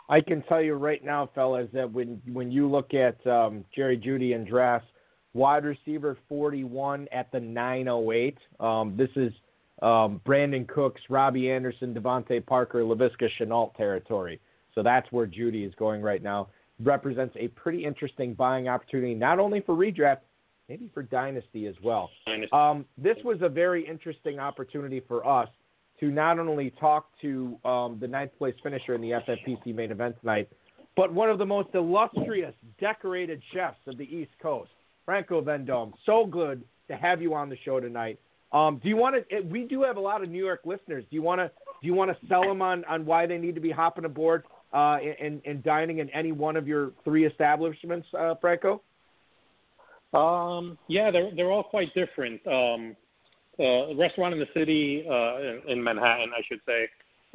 [0.10, 3.98] I can tell you right now, fellas, that when when you look at um, Jerry
[3.98, 4.88] Jeudy and drafts,
[5.34, 8.38] wide receiver 41 at the 908.
[8.60, 9.32] Um, this is
[9.82, 14.40] um, Brandin Cooks, Robbie Anderson, DeVante Parker, Laviska Shenault territory.
[14.76, 16.50] So that's where Jeudy is going right now.
[16.84, 20.20] Represents a pretty interesting buying opportunity, not only for redraft,
[20.70, 22.10] maybe for dynasty as well.
[22.54, 25.50] Um, this was a very interesting opportunity for us
[26.00, 30.16] to not only talk to um, the ninth place finisher in the FFPC main event
[30.22, 30.50] tonight,
[30.96, 34.72] but one of the most illustrious, decorated chefs of the East Coast,
[35.06, 35.94] Franco Vendome.
[36.06, 38.20] So good to have you on the show tonight.
[38.52, 39.42] Um, do you want to?
[39.42, 41.06] We do have a lot of New York listeners.
[41.10, 41.50] Do you want to?
[41.82, 44.44] Do you want to sell them on on why they need to be hopping aboard
[44.74, 48.82] uh, and, and dining in any one of your three establishments, uh, Franco?
[50.14, 52.46] Um, yeah, they're they're all quite different.
[52.46, 52.96] Um,
[53.60, 56.88] uh, restaurant in the city uh, in, in Manhattan, I should say,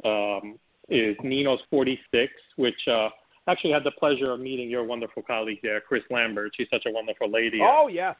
[0.03, 0.59] um,
[0.89, 3.09] is Nino's 46, which uh,
[3.47, 6.51] actually had the pleasure of meeting your wonderful colleague there, Chris Lambert.
[6.55, 7.59] She's such a wonderful lady.
[7.61, 8.15] Oh yes.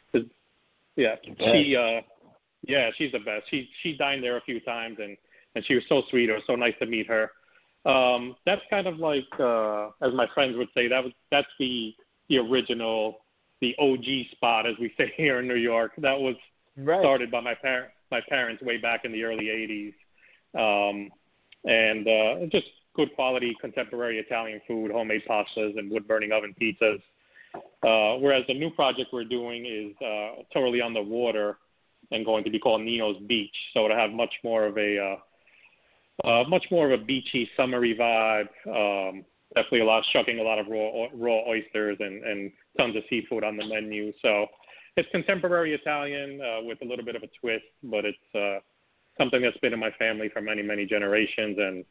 [0.95, 2.01] Yeah, she uh
[2.67, 3.43] yeah, she's the best.
[3.49, 5.15] She she dined there a few times and
[5.55, 6.29] and she was so sweet.
[6.29, 7.31] It was so nice to meet her.
[7.85, 11.93] Um that's kind of like uh as my friends would say that was that's the
[12.29, 13.19] the original
[13.61, 15.91] the OG spot as we say here in New York.
[15.97, 16.35] That was
[16.79, 17.01] Right.
[17.01, 19.93] started by my parent my parents way back in the early 80s.
[20.57, 21.09] Um
[21.65, 22.67] and uh just
[22.97, 26.99] good quality contemporary Italian food, homemade pastas and wood burning oven pizzas.
[27.55, 31.57] Uh, whereas the new project we're doing is uh, totally on the water
[32.11, 33.55] and going to be called Nino's Beach.
[33.73, 37.95] So it'll have much more of a uh, uh, much more of a beachy, summery
[37.95, 38.49] vibe.
[38.67, 39.23] Um,
[39.53, 43.43] definitely a lot, shucking a lot of raw raw oysters and, and tons of seafood
[43.43, 44.11] on the menu.
[44.21, 44.47] So
[44.97, 48.59] it's contemporary Italian uh, with a little bit of a twist, but it's uh,
[49.17, 51.57] something that's been in my family for many many generations.
[51.59, 51.85] And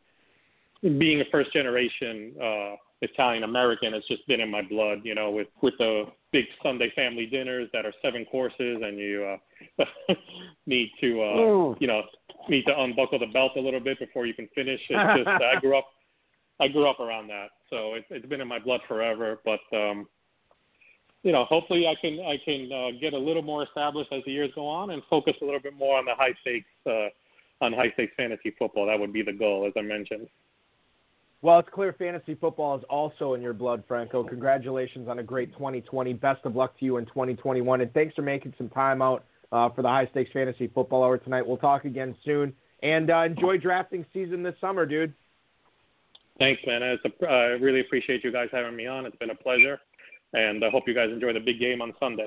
[0.82, 5.00] being a first generation uh, Italian American, it's just been in my blood.
[5.04, 9.38] You know, with with the big Sunday family dinners that are seven courses, and you
[9.78, 9.84] uh,
[10.66, 11.76] need to uh, Ooh.
[11.80, 12.02] you know
[12.48, 14.80] need to unbuckle the belt a little bit before you can finish.
[14.88, 15.86] It's just I grew up
[16.58, 19.38] I grew up around that, so it's it's been in my blood forever.
[19.44, 20.08] But um,
[21.22, 24.32] you know, hopefully I can I can uh, get a little more established as the
[24.32, 27.08] years go on and focus a little bit more on the high stakes uh,
[27.64, 28.86] on high stakes fantasy football.
[28.86, 30.28] That would be the goal, as I mentioned.
[31.46, 34.24] Well, it's clear fantasy football is also in your blood, Franco.
[34.24, 36.12] Congratulations on a great 2020.
[36.14, 37.82] Best of luck to you in 2021.
[37.82, 41.18] And thanks for making some time out uh, for the high stakes fantasy football hour
[41.18, 41.46] tonight.
[41.46, 42.52] We'll talk again soon.
[42.82, 45.14] And uh, enjoy drafting season this summer, dude.
[46.40, 46.82] Thanks, man.
[46.82, 49.06] I a, I really appreciate you guys having me on.
[49.06, 49.78] It's been a pleasure,
[50.32, 52.26] and I hope you guys enjoy the big game on Sunday.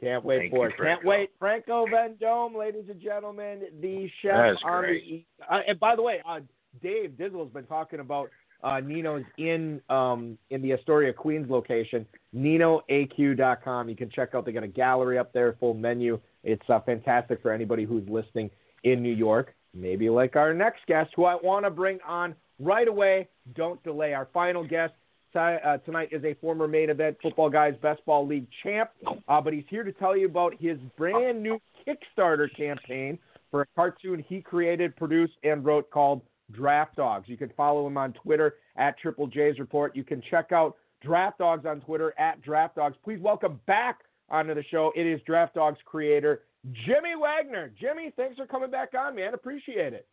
[0.00, 0.78] Can't wait Thank for you, it.
[0.78, 1.08] Can't Franco.
[1.08, 1.30] wait.
[1.38, 5.26] Franco Vendome, ladies and gentlemen, the chef That is on great.
[5.38, 5.54] the.
[5.54, 6.40] Uh, and by the way, uh,
[6.82, 12.04] Dave Dizzle's been talking about Uh, Nino's in um, in the Astoria, Queens location.
[12.34, 13.88] NinoAQ.com.
[13.88, 14.44] You can check out.
[14.44, 16.18] They got a gallery up there, full menu.
[16.42, 18.50] It's uh, fantastic for anybody who's listening
[18.82, 19.54] in New York.
[19.74, 23.28] Maybe like our next guest, who I want to bring on right away.
[23.54, 24.12] Don't delay.
[24.12, 24.94] Our final guest
[25.36, 28.90] uh, tonight is a former main event Footballguys Best Ball League champ,
[29.28, 33.18] uh, but he's here to tell you about his brand new Kickstarter campaign
[33.50, 36.22] for a cartoon he created, produced, and wrote called
[36.52, 37.28] Draft Dawgs.
[37.28, 39.94] You can follow him on Twitter at Triple J's Report.
[39.94, 42.96] You can check out Draft Dawgs on Twitter at Draft Dawgs.
[43.04, 44.92] Please welcome back onto the show.
[44.96, 46.42] It is Draft Dawgs creator
[46.86, 47.72] Jimmy Wagner.
[47.80, 49.34] Jimmy, thanks for coming back on, man.
[49.34, 50.06] Appreciate it.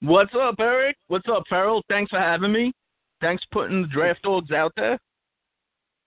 [0.00, 0.96] What's up, Eric?
[1.08, 1.82] What's up, Ferrell?
[1.88, 2.72] Thanks for having me.
[3.20, 4.98] Thanks for putting the Draft Dawgs out there.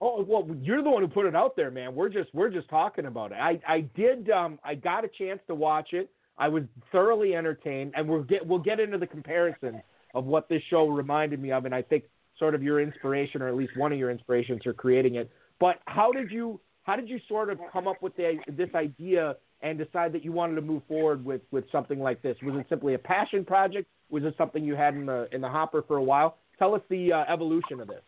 [0.00, 1.94] Oh well, you're the one who put it out there, man.
[1.94, 3.36] We're just we're just talking about it.
[3.36, 6.10] I I did um I got a chance to watch it.
[6.38, 9.82] I was thoroughly entertained, and we'll get we'll get into the comparison
[10.14, 12.04] of what this show reminded me of, and I think
[12.38, 15.30] sort of your inspiration, or at least one of your inspirations, for creating it.
[15.60, 19.36] But how did you how did you sort of come up with the, this idea
[19.60, 22.36] and decide that you wanted to move forward with, with something like this?
[22.42, 23.88] Was it simply a passion project?
[24.10, 26.38] Was it something you had in the in the hopper for a while?
[26.58, 28.02] Tell us the uh, evolution of this.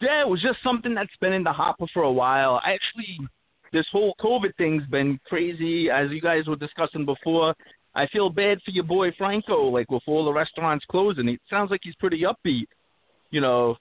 [0.00, 2.60] Yeah, it was just something that's been in the hopper for a while.
[2.64, 3.18] I actually,
[3.72, 7.54] this whole COVID thing's been crazy, as you guys were discussing before.
[7.94, 11.28] I feel bad for your boy Franco, like with all the restaurants closing.
[11.28, 12.66] It sounds like he's pretty upbeat.
[13.30, 13.76] You know,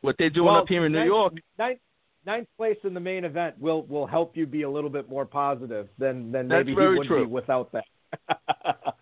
[0.00, 1.32] what they're doing well, up here in ninth, New York.
[1.58, 1.78] Ninth,
[2.26, 5.24] ninth place in the main event will will help you be a little bit more
[5.24, 7.26] positive than than maybe That's he would true.
[7.26, 7.84] be without that.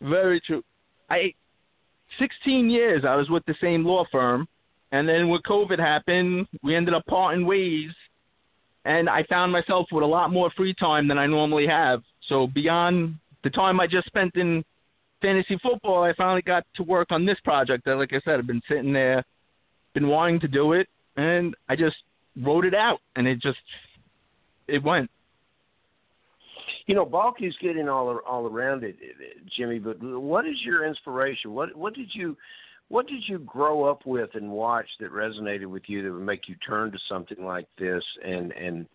[0.00, 0.62] very true.
[1.10, 1.34] I
[2.18, 4.46] 16 years I was with the same law firm,
[4.92, 7.90] and then when COVID happened, we ended up parting ways,
[8.86, 12.02] and I found myself with a lot more free time than I normally have.
[12.28, 14.64] So beyond the time I just spent in
[15.20, 18.46] fantasy football, I finally got to work on this project that, like I said, I've
[18.46, 19.24] been sitting there,
[19.92, 21.96] been wanting to do it, and I just
[22.40, 23.58] wrote it out, and it just
[24.68, 25.10] it went.
[26.86, 28.96] You know, Balky's getting all all around it,
[29.56, 29.80] Jimmy.
[29.80, 31.52] But what is your inspiration?
[31.52, 32.36] What what did you
[32.88, 36.48] what did you grow up with and watch that resonated with you that would make
[36.48, 38.86] you turn to something like this and and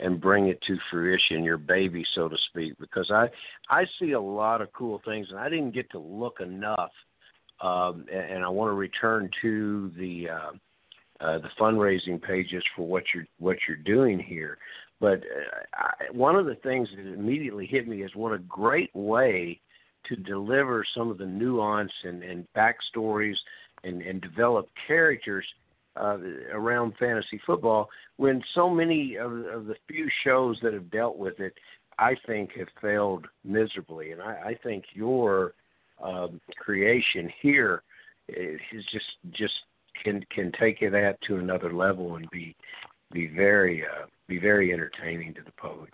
[0.00, 2.74] and bring it to fruition, your baby, so to speak?
[2.78, 3.28] Because I
[3.70, 6.90] I see a lot of cool things, and I didn't get to look enough.
[7.60, 12.86] Um, and, and I want to return to the uh, uh, the fundraising pages for
[12.86, 14.58] what you're what you're doing here.
[15.00, 18.94] But uh, I, one of the things that immediately hit me is what a great
[18.94, 19.60] way
[20.08, 23.36] to deliver some of the nuance and, and backstories
[23.84, 25.44] and, and develop characters
[25.96, 26.18] uh,
[26.52, 31.40] around fantasy football when so many of, of the few shows that have dealt with
[31.40, 31.54] it,
[31.98, 34.12] I think, have failed miserably.
[34.12, 35.54] And I, I think your
[36.02, 37.82] um, creation here
[38.28, 39.54] is just just
[40.04, 42.54] can can take that to another level and be
[43.12, 45.90] be very uh, be very entertaining to the public.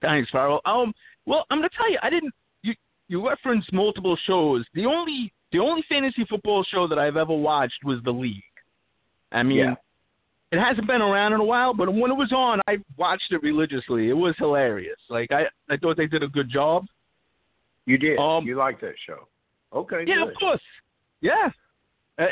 [0.00, 0.60] Thanks, Ferrell.
[0.64, 0.92] Um,
[1.28, 2.32] well, I'm gonna tell you, I didn't.
[2.62, 2.74] You
[3.08, 4.64] you referenced multiple shows.
[4.74, 8.42] The only the only fantasy football show that I've ever watched was The League.
[9.32, 9.74] I mean, Yeah.
[10.52, 13.42] it hasn't been around in a while, but when it was on, I watched it
[13.42, 14.08] religiously.
[14.08, 14.98] It was hilarious.
[15.08, 16.86] Like I I thought they did a good job.
[17.86, 18.18] You did.
[18.18, 19.28] Um, you liked that show.
[19.72, 20.04] Okay.
[20.06, 20.28] Yeah, good.
[20.28, 20.60] of course.
[21.20, 21.48] Yeah.
[22.18, 22.26] Uh,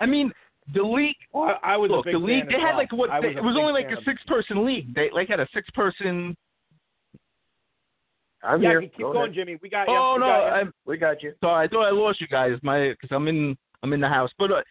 [0.00, 0.32] I mean,
[0.74, 1.16] the league.
[1.32, 2.44] Well, I, I was Look, a big the league.
[2.46, 3.10] fan They had like what?
[3.20, 4.94] They, was it was only like a six-person league.
[4.94, 6.36] They like had a six-person.
[8.42, 8.80] I'm Yeah, here.
[8.82, 9.34] keep Go going, ahead.
[9.34, 9.58] Jimmy.
[9.62, 9.94] We got you.
[9.96, 10.26] Oh we no!
[10.26, 10.52] got you.
[10.52, 11.34] I'm We got you.
[11.42, 11.66] sorry.
[11.66, 12.58] I thought I lost you guys.
[12.62, 14.30] My because I'm in I'm in the house.
[14.38, 14.62] But uh,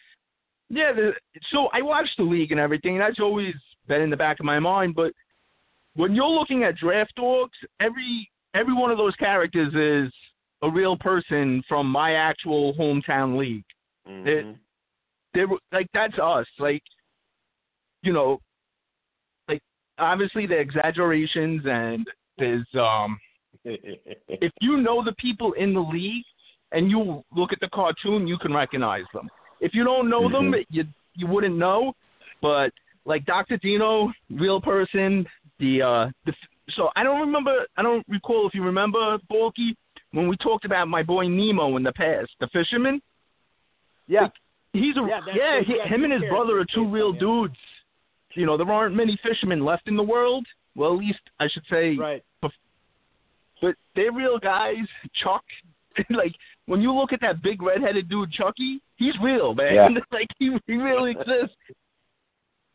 [0.70, 1.12] yeah, the,
[1.52, 2.94] so I watched the league and everything.
[2.96, 3.54] And that's always
[3.88, 4.96] been in the back of my mind.
[4.96, 5.14] But
[5.96, 10.14] when you're looking at draft dawgs, every every one of those characters is
[10.62, 13.64] a real person from my actual hometown league.
[14.08, 14.58] Mhm.
[15.36, 16.82] they were like that's us like
[18.02, 18.40] you know
[19.48, 19.62] like
[20.00, 22.08] obviously the exaggerations and
[22.40, 23.20] there's um
[24.28, 26.24] if you know the people in the league
[26.72, 29.30] and you look at the cartoon you can recognize them
[29.60, 30.84] if you don't know them you
[31.16, 31.94] you wouldn't know
[32.42, 32.72] but
[33.06, 35.26] like dr dino real person
[35.60, 36.34] the uh the
[36.72, 39.76] so i don't remember i don't recall if you remember balky
[40.12, 43.02] when we talked about my boy nemo in the past the fisherman
[44.10, 44.28] yeah.
[44.74, 45.60] He's a Yeah, yeah.
[45.66, 47.20] he, him and his brother are two real him.
[47.20, 47.56] dudes.
[48.34, 50.46] You know, there aren't many fishermen left in the world.
[50.76, 51.96] Well, at least I should say.
[51.96, 52.24] Right.
[53.62, 54.86] But they're real guys.
[55.24, 55.44] Chuck,
[56.10, 56.34] like
[56.66, 59.74] when you look at that big redheaded dude, Chucky, he's real, man.
[59.76, 59.88] Yeah.
[60.12, 61.56] like he, he really exists.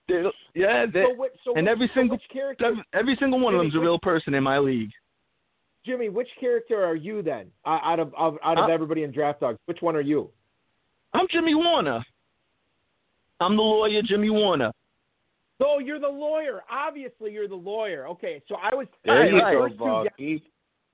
[0.09, 0.23] They-
[0.55, 3.41] yeah, they, So, which, so and which, every so single which character, every, every single
[3.41, 4.91] one of Jimmy, them's a real person in my league.
[5.87, 7.47] Jimmy, which character are you then?
[7.65, 10.31] Uh, out of, of out of Uh, everybody in Draft Dawgs, which one are you?
[11.15, 12.05] I'm Jimmy Warner.
[13.41, 14.73] I'm the lawyer, Jimmy Warner.
[15.61, 16.63] So you're the lawyer.
[16.71, 18.09] Obviously, you're the lawyer.
[18.09, 18.87] Okay, so I was.
[19.05, 20.43] There you my go, first two guess- Balky.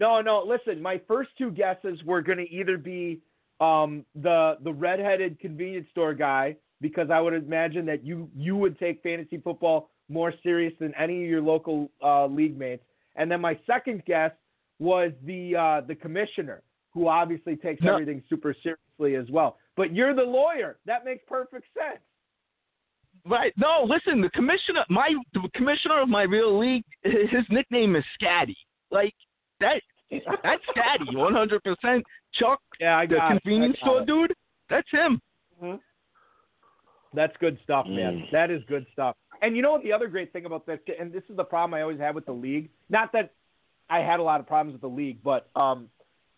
[0.01, 0.43] No, no.
[0.47, 3.21] Listen, my first two guesses were going to either be
[3.61, 8.79] um, the the redheaded convenience store guy because I would imagine that you you would
[8.79, 12.83] take fantasy football more serious than any of your local uh, league mates.
[13.17, 14.33] And then my second guess
[14.79, 17.93] was the uh, the commissioner who obviously takes No.
[17.93, 19.59] everything super seriously as well.
[19.77, 20.79] But you're the lawyer.
[20.87, 22.01] That makes perfect sense.
[23.27, 23.53] Right.
[23.57, 28.57] No, listen, the commissioner my the commissioner of my real league his nickname is Scatty.
[28.91, 29.15] Like
[29.61, 29.83] that
[30.43, 32.05] that's Scatty, one hundred percent.
[32.35, 33.43] Chuck, Yeah, I the got it.
[33.43, 34.07] convenience got store it.
[34.07, 34.35] dude,
[34.69, 35.21] that's him.
[37.13, 38.19] That's good stuff, man.
[38.27, 38.31] Mm.
[38.33, 39.17] That is good stuff.
[39.43, 41.75] And you know what the other great thing about this, and this is the problem
[41.75, 42.69] I always had with the league.
[42.89, 43.33] Not that
[43.89, 45.89] I had a lot of problems with the league, but um,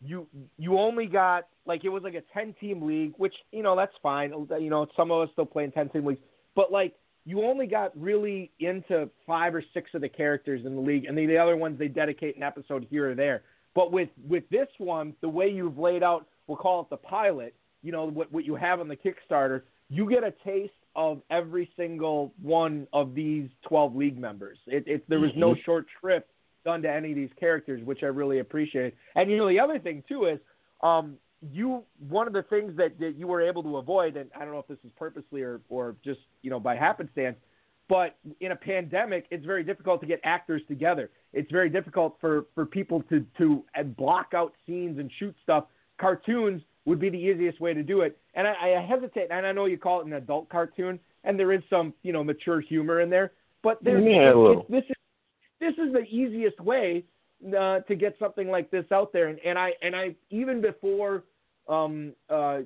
[0.03, 3.77] you you only got like it was like a ten team league, which you know
[3.77, 4.31] that's fine.
[4.59, 6.20] You know some of us still play in ten team leagues,
[6.55, 6.95] but like
[7.25, 11.16] you only got really into five or six of the characters in the league, and
[11.18, 13.43] the, the other ones they dedicate an episode here or there.
[13.75, 17.55] But with with this one, the way you've laid out, we'll call it the pilot.
[17.83, 21.70] You know what what you have on the Kickstarter, you get a taste of every
[21.77, 24.59] single one of these 12 league members.
[24.66, 26.29] It, it there was no short trip
[26.64, 28.95] done to any of these characters, which I really appreciate.
[29.14, 30.39] And you know the other thing too is,
[30.83, 31.16] um,
[31.53, 34.53] you one of the things that, that you were able to avoid, and I don't
[34.53, 37.37] know if this is purposely or or just you know by happenstance,
[37.93, 41.11] but in a pandemic, it's very difficult to get actors together.
[41.34, 45.64] It's very difficult for for people to to uh, block out scenes and shoot stuff.
[46.01, 48.18] Cartoons would be the easiest way to do it.
[48.32, 51.53] And I, I hesitate, and I know you call it an adult cartoon, and there
[51.53, 53.32] is some you know mature humor in there,
[53.62, 54.03] but there's
[54.70, 54.97] Yeah, this is
[55.61, 57.05] this is the easiest way
[57.47, 59.28] uh, to get something like this out there.
[59.28, 61.24] And, and I and I even before
[61.68, 62.61] um uh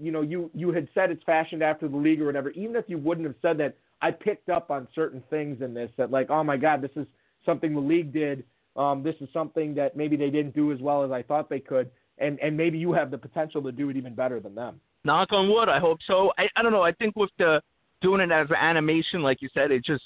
[0.00, 2.50] you know you you had said it's fashioned after the league or whatever.
[2.50, 5.90] Even if you wouldn't have said that, I picked up on certain things in this
[5.96, 7.06] that like oh my god this is
[7.44, 8.44] something the league did.
[8.76, 11.60] Um, this is something that maybe they didn't do as well as I thought they
[11.60, 14.80] could, and and maybe you have the potential to do it even better than them.
[15.04, 16.32] Knock on wood, I hope so.
[16.38, 16.82] I, I don't know.
[16.82, 17.60] I think with the
[18.00, 20.04] doing it as an animation, like you said, it just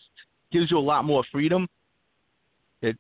[0.52, 1.66] gives you a lot more freedom.
[2.82, 2.98] It's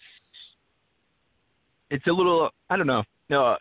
[1.90, 3.04] it's a little I don't know.
[3.28, 3.56] No,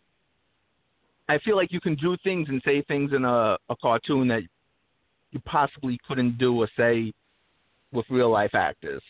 [1.28, 4.44] I feel like you can do things and say things in a, a cartoon that
[5.32, 7.12] you possibly couldn't do or say
[7.96, 9.02] with real life actors.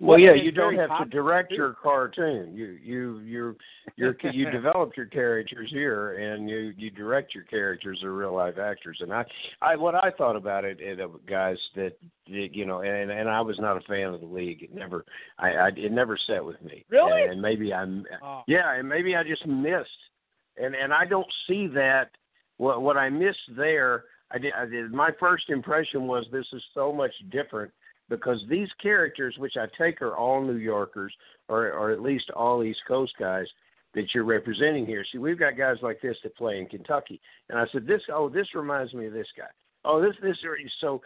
[0.00, 2.52] Well, yeah, you don't very have to direct your cartoon.
[2.54, 3.56] You you you
[3.96, 8.58] you're, you developed your characters here, and you you direct your characters are real life
[8.58, 8.98] actors.
[9.00, 9.24] And I,
[9.62, 11.96] I what I thought about it, it uh, guys, that,
[12.26, 14.64] that you know, and and I was not a fan of the league.
[14.64, 15.04] It never,
[15.38, 16.84] I, I it never set with me.
[16.90, 17.22] Really?
[17.22, 18.42] And, and maybe I'm, Oh.
[18.48, 19.88] yeah, and maybe I just missed,
[20.58, 22.10] and and I don't see that.
[22.56, 24.52] What what I missed there, I did.
[24.54, 27.70] I did my first impression was this is so much different
[28.08, 31.12] because these characters, which I take are all New Yorkers
[31.48, 33.46] or or at least all East Coast guys
[33.94, 35.04] that you're representing here.
[35.10, 38.02] See, we've got guys like this that play in Kentucky, and I said this.
[38.12, 39.44] Oh, this reminds me of this guy.
[39.84, 40.36] Oh, this this
[40.80, 41.02] so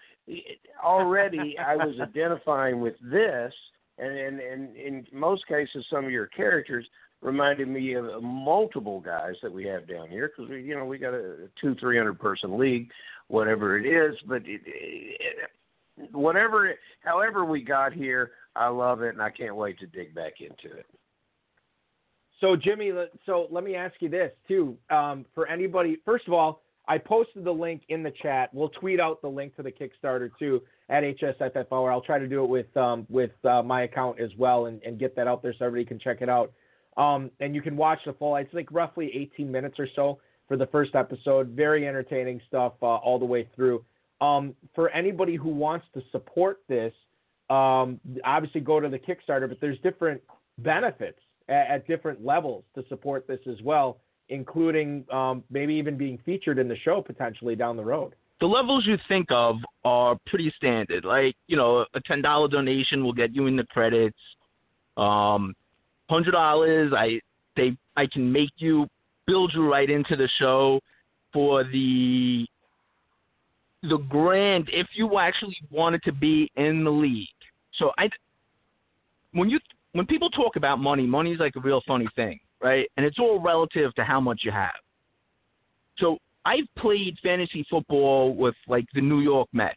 [0.83, 3.53] already I was identifying with this,
[3.99, 6.87] and and and in most cases, some of your characters
[7.21, 10.99] reminded me of multiple guys that we have down here because we you know we
[10.99, 12.91] got a two three hundred person league,
[13.29, 15.51] whatever it is, but it, it,
[16.13, 20.35] whatever, however we got here, I love it, and I can't wait to dig back
[20.41, 20.87] into it.
[22.41, 22.93] So Jimmy,
[23.27, 24.77] so let me ask you this too.
[24.91, 28.49] Um, for anybody, first of all, I posted the link in the chat.
[28.55, 32.27] We'll tweet out the link to the Kickstarter too at HSFFO, or I'll try to
[32.27, 35.43] do it with um, with uh, my account as well and, and get that out
[35.43, 36.53] there so everybody can check it out.
[36.97, 38.37] Um, and you can watch the full.
[38.37, 40.19] It's like roughly 18 minutes or so
[40.49, 41.51] for the first episode.
[41.51, 43.85] Very entertaining stuff uh, all the way through.
[44.21, 46.93] Um, for anybody who wants to support this,
[47.51, 50.21] um, obviously go to the Kickstarter, but there's different
[50.59, 51.19] benefits
[51.49, 56.59] at, at different levels to support this as well, including um, maybe even being featured
[56.59, 58.15] in the show potentially down the road.
[58.41, 61.05] the levels you think of are pretty standard.
[61.05, 64.19] Like, you know, a ten dollar donation will get you in the credits.
[64.97, 65.55] Um,
[66.11, 67.21] hundred dollars, I
[67.57, 68.87] they I can make you
[69.27, 70.81] build you right into the show
[71.33, 72.47] for the
[73.83, 77.29] the grand if you actually wanted to be in the league.
[77.79, 78.09] So I
[79.33, 79.59] when you
[79.93, 82.91] when people talk about money, money is like a real funny thing, right?
[82.97, 84.73] And it's all relative to how much you have.
[85.99, 89.77] So I've played fantasy football with like the New York Mets,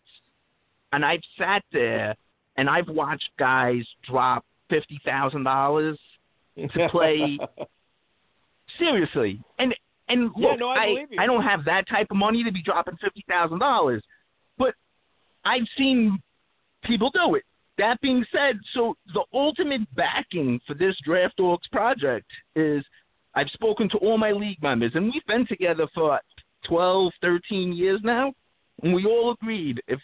[0.94, 2.16] and I've sat there
[2.58, 6.00] and I've watched guys drop fifty thousand dollars
[6.58, 7.38] to play
[8.80, 9.76] seriously, and
[10.12, 11.24] And look, Yeah, no, I I.
[11.24, 14.04] I don't have that type of money to be dropping fifty thousand dollars,
[14.58, 14.74] but
[15.46, 16.20] I've seen
[16.84, 17.44] people do it.
[17.78, 22.84] That being said, so the ultimate backing for this Draft Dawgs project is
[23.34, 26.20] I've spoken to all my league members, and we've been together for
[26.68, 28.34] 12, 13 years now,
[28.84, 30.00] and we all agreed if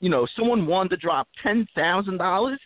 [0.00, 2.58] you know someone wanted to drop ten thousand dollars,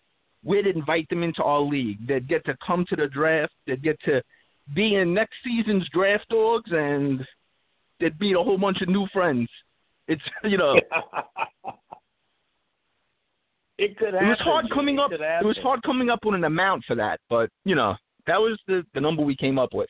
[0.45, 2.07] we'd invite them into our league.
[2.07, 3.53] They'd get to come to the draft.
[3.67, 4.23] They'd get to
[4.75, 7.25] be in next season's draft dawgs, and
[8.01, 9.49] they'd meet a whole bunch of new friends.
[10.07, 10.75] It's you know
[13.79, 15.13] it could it was hard coming It up.
[15.13, 17.95] It was hard coming up with an amount for that, but you know
[18.27, 19.89] that was the the number we came up with.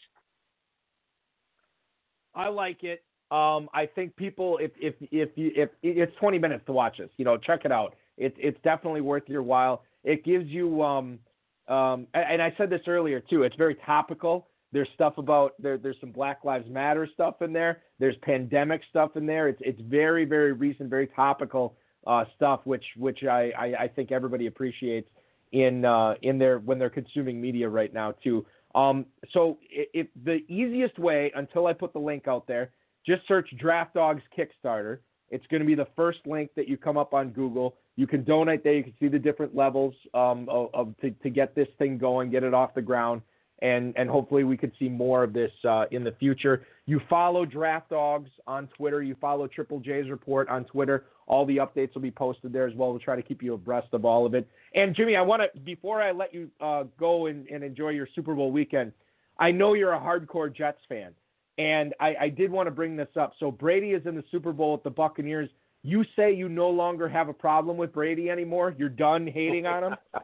[2.35, 3.03] I like it.
[3.31, 7.11] Um, I think people, if if if you if it's 20 minutes to watch this,
[7.19, 7.95] you know, check it out.
[8.17, 9.83] It's it's definitely worth your while.
[10.05, 11.19] It gives you, um,
[11.67, 13.43] um, and I said this earlier too.
[13.43, 14.47] It's very topical.
[14.73, 15.79] There's stuff about there.
[15.79, 17.83] There's some Black Lives Matter stuff in there.
[17.99, 19.49] There's pandemic stuff in there.
[19.49, 21.77] It's it's very very recent, very topical
[22.07, 25.09] uh, stuff, which which I, I I think everybody appreciates
[25.53, 28.45] in uh, in their when they're consuming media right now too.
[28.75, 32.71] Um, so if, the easiest way until I put the link out there,
[33.07, 34.99] just search Draft Dawgs Kickstarter.
[35.31, 37.77] It's going to be the first link that you come up on Google.
[37.97, 38.75] You can donate there.
[38.75, 42.31] You can see the different levels um, of, of to, to get this thing going,
[42.31, 43.21] get it off the ground,
[43.61, 46.67] and and hopefully we could see more of this uh, in the future.
[46.87, 49.03] You follow Draft Dawgs on Twitter.
[49.03, 51.05] You follow Triple J's Report on Twitter.
[51.27, 52.91] All the updates will be posted there as well.
[52.91, 54.49] We'll try to keep you abreast of all of it.
[54.75, 58.09] And Jimmy, I want to before I let you uh, go and, and enjoy your
[58.15, 58.93] Super Bowl weekend.
[59.39, 61.13] I know you're a hardcore Jets fan,
[61.59, 63.33] and I, I did want to bring this up.
[63.39, 65.49] So Brady is in the Super Bowl with the Buccaneers.
[65.85, 68.75] You say you no longer have a problem with Brady anymore.
[68.77, 69.95] You're done hating on him.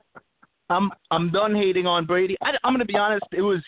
[0.70, 2.36] I'm I'm done hating on Brady.
[2.43, 3.24] I, I'm going to be honest.
[3.32, 3.62] It was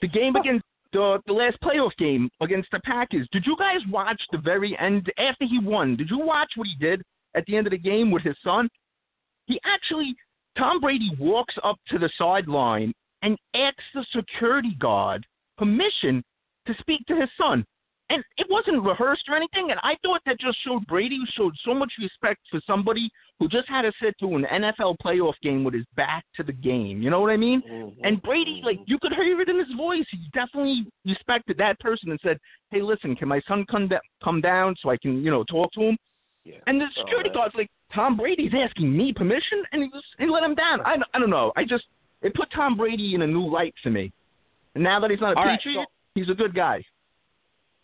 [0.00, 3.28] the game against the the last playoff game against the Packers.
[3.32, 5.96] Did you guys watch the very end after he won?
[5.96, 7.02] Did you watch what he did
[7.34, 8.68] at the end of the game with his son?
[9.46, 10.14] He actually
[10.56, 12.92] Tom Brady walks up to the sideline
[13.22, 15.26] and asks the security guard
[15.56, 16.22] permission
[16.66, 17.64] to speak to his son.
[18.10, 19.70] And it wasn't rehearsed or anything.
[19.70, 23.68] And I thought that just showed Brady showed so much respect for somebody who just
[23.68, 27.02] had to sit through an NFL playoff game with his back to the game.
[27.02, 27.60] You know what I mean?
[27.62, 27.94] Mhm.
[28.02, 30.06] And Brady, like you could hear it in his voice.
[30.10, 32.38] He definitely respected that person and said,
[32.70, 35.70] "Hey, listen, can my son come da- come down so I can, you know, talk
[35.72, 35.98] to him?"
[36.44, 36.56] Yeah.
[36.66, 40.02] And the Oh, security that- guard's like, "Tom Brady's asking me permission," and he was
[40.18, 40.80] he let him down.
[40.80, 41.52] I I don't know.
[41.56, 41.84] I just
[42.22, 44.10] it put Tom Brady in a new light for me.
[44.74, 46.82] And now that he's not a All right, Patriot, so- he's a good guy.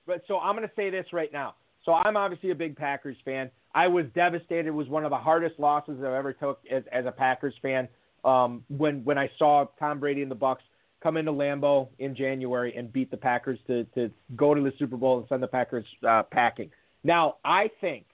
[0.06, 1.55] But so I'm going to say this right now.
[1.85, 3.51] So I'm obviously a big Packers fan.
[3.74, 4.66] I was devastated.
[4.66, 7.89] It was one of the hardest losses I've ever took as, as a Packers fan.
[8.24, 10.62] Um, when when I saw Tom Brady and the Bucs
[11.02, 14.97] come into Lambeau in January and beat the Packers to to go to the Super
[14.97, 16.70] Bowl and send the Packers uh, packing.
[17.02, 18.06] Now I think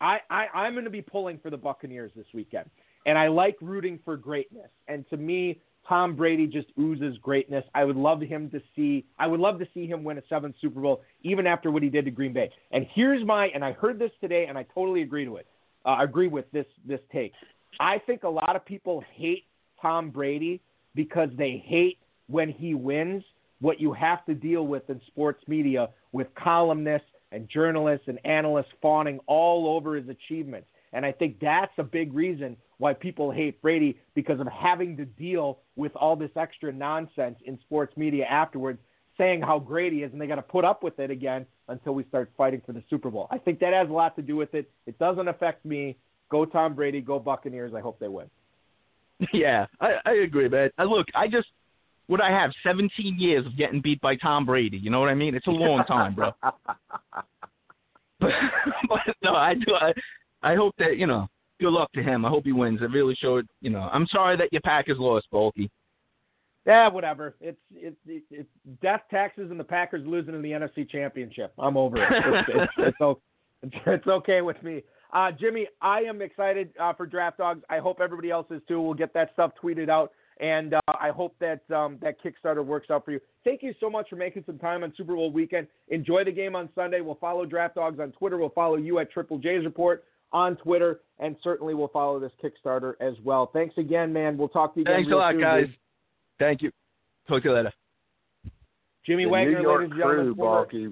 [0.00, 2.70] I, I I'm going to be pulling for the Buccaneers this weekend,
[3.04, 4.70] and I like rooting for greatness.
[4.86, 7.64] And to me, Tom Brady just oozes greatness.
[7.74, 9.04] I would love him to see.
[9.18, 11.88] I would love to see him win a seventh Super Bowl, even after what he
[11.88, 12.50] did to Green Bay.
[12.70, 13.46] And here's my.
[13.48, 15.46] And I heard this today, and I totally agree to it.
[15.84, 17.32] Uh, agree with this this take.
[17.80, 19.44] I think a lot of people hate
[19.80, 20.60] Tom Brady
[20.94, 21.98] because they hate
[22.28, 23.24] when he wins
[23.60, 28.72] what you have to deal with in sports media with columnists and journalists and analysts
[28.80, 30.68] fawning all over his achievements.
[30.92, 35.04] And I think that's a big reason why people hate Brady because of having to
[35.04, 38.78] deal with all this extra nonsense in sports media afterwards,
[39.16, 41.94] saying how great he is, and they got to put up with it again until
[41.94, 43.28] we start fighting for the Super Bowl.
[43.30, 44.70] I think that has a lot to do with it.
[44.86, 45.96] It doesn't affect me.
[46.30, 47.72] Go Tom Brady, go Buccaneers.
[47.74, 48.26] I hope they win.
[49.32, 50.70] Yeah, I, I agree, man.
[50.80, 51.46] Uh, look, I just
[52.08, 54.76] what I have 17 years of getting beat by Tom Brady.
[54.76, 55.34] You know what I mean?
[55.34, 56.32] It's a long time, bro.
[56.42, 56.52] but,
[58.88, 59.74] but no, I do.
[59.74, 59.92] I,
[60.42, 61.28] I hope that you know.
[61.60, 62.24] Good luck to him.
[62.24, 62.80] I hope he wins.
[62.82, 63.46] It really showed.
[63.60, 65.70] You know, I'm sorry that your Packers lost, Balky.
[66.66, 67.34] Yeah, whatever.
[67.40, 68.48] It's it's it's, it's
[68.80, 71.52] death taxes and the Packers losing in the NFC Championship.
[71.58, 72.08] I'm over it.
[72.10, 73.20] It's it's, it's,
[73.62, 74.82] it's, it's okay with me.
[75.12, 77.62] Uh, Jimmy, I am excited uh, for Draft Dawgs.
[77.68, 78.80] I hope everybody else is too.
[78.80, 82.90] We'll get that stuff tweeted out, and uh, I hope that um, that Kickstarter works
[82.90, 83.20] out for you.
[83.44, 85.66] Thank you so much for making some time on Super Bowl weekend.
[85.88, 87.00] Enjoy the game on Sunday.
[87.00, 88.38] We'll follow Draft Dawgs on Twitter.
[88.38, 92.94] We'll follow you at Triple J's Report on Twitter, and certainly we'll follow this Kickstarter
[93.00, 93.46] as well.
[93.52, 94.36] Thanks again, man.
[94.38, 94.96] We'll talk to you again.
[94.96, 95.66] Thanks a lot, soon, guys.
[95.66, 95.76] dude.
[96.38, 96.70] Thank you.
[97.28, 97.72] Talk to you later.
[99.06, 100.88] Jimmy the Wagner, New York ladies and crew, former- Balky.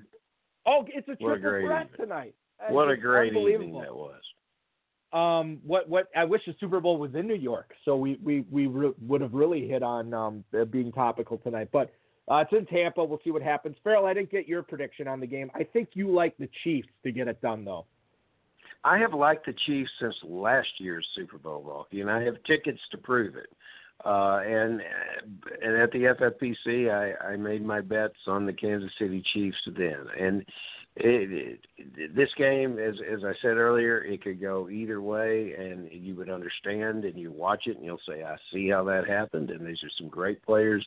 [0.66, 2.06] Oh, it's a What a triple great threat evening.
[2.06, 2.34] tonight.
[2.68, 4.20] What a great evening that was.
[5.12, 8.44] Um, what what I wish the Super Bowl was in New York, so we we
[8.50, 11.68] we re- would have really hit on um uh, being topical tonight.
[11.72, 11.92] But
[12.28, 13.02] Uh, it's in Tampa.
[13.04, 13.76] We'll see what happens.
[13.82, 15.50] Ferrell, I didn't get your prediction on the game.
[15.54, 17.86] I think you like the Chiefs to get it done, though.
[18.85, 22.81] I have liked the Chiefs since last year's Super Bowl, Balky, and I have tickets
[22.93, 23.51] to prove it.
[24.05, 24.81] Uh, and
[25.62, 30.07] and at the FFPC, I, I made my bets on the Kansas City Chiefs then.
[30.19, 30.40] And
[30.97, 35.89] it, it, this game, as as I said earlier, it could go either way, and
[35.93, 39.51] you would understand, and you watch it, and you'll say, "I see how that happened."
[39.51, 40.86] And these are some great players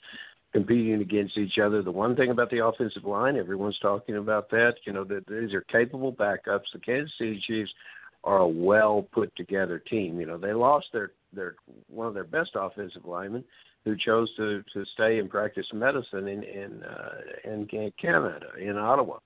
[0.54, 1.82] competing against each other.
[1.82, 4.76] The one thing about the offensive line, everyone's talking about that.
[4.86, 6.72] You know that these are capable backups.
[6.74, 7.72] The Kansas City Chiefs
[8.24, 10.20] are a well put together team.
[10.20, 11.56] You know they lost their their
[11.90, 13.44] one of their best offensive linemen
[13.84, 19.18] who chose to to stay and practice medicine in in uh, in Canada in Ottawa.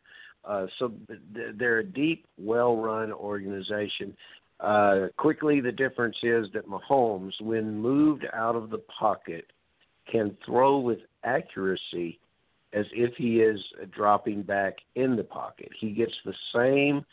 [0.45, 0.93] Uh, so
[1.57, 4.15] they're a deep, well-run organization.
[4.61, 9.51] Uh, quickly, the difference is that Mahomes, when moved out of the pocket,
[10.09, 12.19] can throw with accuracy
[12.73, 13.59] as if he is
[13.91, 15.69] dropping back in the pocket.
[15.79, 17.05] He gets the same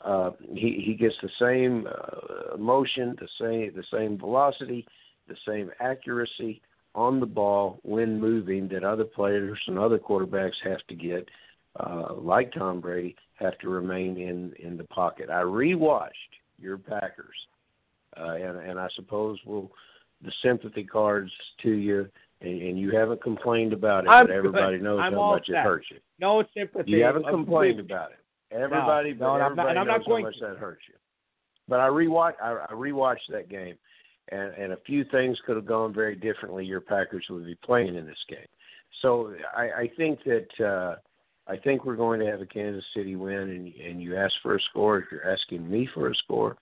[0.00, 4.86] uh, he he gets the same uh, motion, the same the same velocity,
[5.26, 6.62] the same accuracy
[6.94, 11.28] on the ball when moving that other players and other quarterbacks have to get,
[11.78, 15.30] uh, like Tom Brady, have to remain in in the pocket.
[15.30, 17.36] I rewatched your Packers,
[18.16, 19.70] uh, and and I suppose we'll
[20.22, 21.32] the sympathy cards
[21.62, 22.08] to you.
[22.40, 24.84] And, and you haven't complained about it, I'm but everybody good.
[24.84, 25.56] knows I'm how much set.
[25.56, 25.96] it hurts you.
[26.20, 26.92] No sympathy.
[26.92, 28.18] You haven't complained about it.
[28.54, 30.46] Everybody, No, no, but and I'm not- everybody I'm knows not going how much to.
[30.46, 30.94] that hurts you.
[31.66, 33.74] But I rewatch, I, I rewatched that game,
[34.30, 36.64] and and a few things could have gone very differently.
[36.64, 38.46] Your Packers would be playing in this game,
[39.02, 40.96] so I, I think that uh,
[41.46, 43.36] I think we're going to have a Kansas City win.
[43.50, 44.98] And and you ask for a score.
[44.98, 46.56] If you're asking me for a score,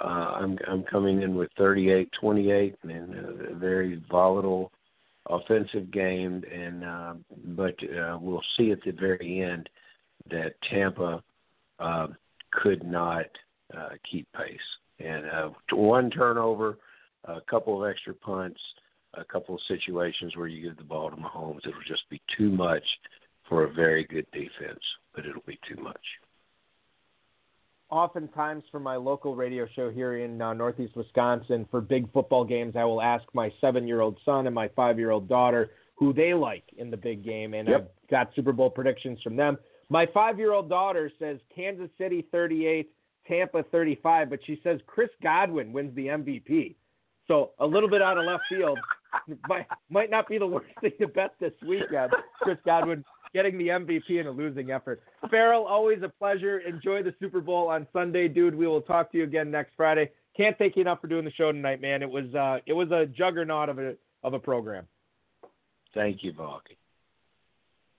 [0.00, 0.06] uh,
[0.38, 3.14] I'm I'm coming in with 38-28 and
[3.50, 4.70] a very volatile
[5.28, 6.42] offensive game.
[6.52, 7.14] And uh,
[7.56, 9.68] but uh, we'll see at the very end
[10.30, 11.22] that Tampa
[11.78, 12.06] uh,
[12.52, 13.26] could not
[13.76, 14.58] uh, keep pace.
[15.00, 16.78] And uh, one turnover,
[17.24, 18.60] a couple of extra punts,
[19.14, 22.50] a couple of situations where you give the ball to Mahomes, it'll just be too
[22.50, 22.84] much
[23.48, 24.80] for a very good defense,
[25.14, 26.00] but it'll be too much.
[27.90, 32.74] Oftentimes for my local radio show here in uh, Northeast Wisconsin for big football games,
[32.76, 36.96] I will ask my seven-year-old son and my five-year-old daughter who they like in the
[36.96, 37.80] big game, and Yep.
[38.04, 39.56] I've got Super Bowl predictions from them.
[39.90, 42.90] My five-year-old daughter says Kansas City 38,
[43.28, 46.74] Tampa 35, but she says Chris Godwin wins the MVP.
[47.28, 48.78] So a little bit out of left field
[49.48, 52.12] might might not be the worst thing to bet this weekend.
[52.42, 53.04] Chris Godwin
[53.34, 55.02] getting the MVP in a losing effort.
[55.28, 56.60] Ferrell, always a pleasure.
[56.60, 58.54] Enjoy the Super Bowl on Sunday, dude.
[58.54, 60.10] We will talk to you again next Friday.
[60.36, 62.02] Can't thank you enough for doing the show tonight, man.
[62.02, 64.86] It was uh, it was a juggernaut of a of a program.
[65.92, 66.78] Thank you, Balky.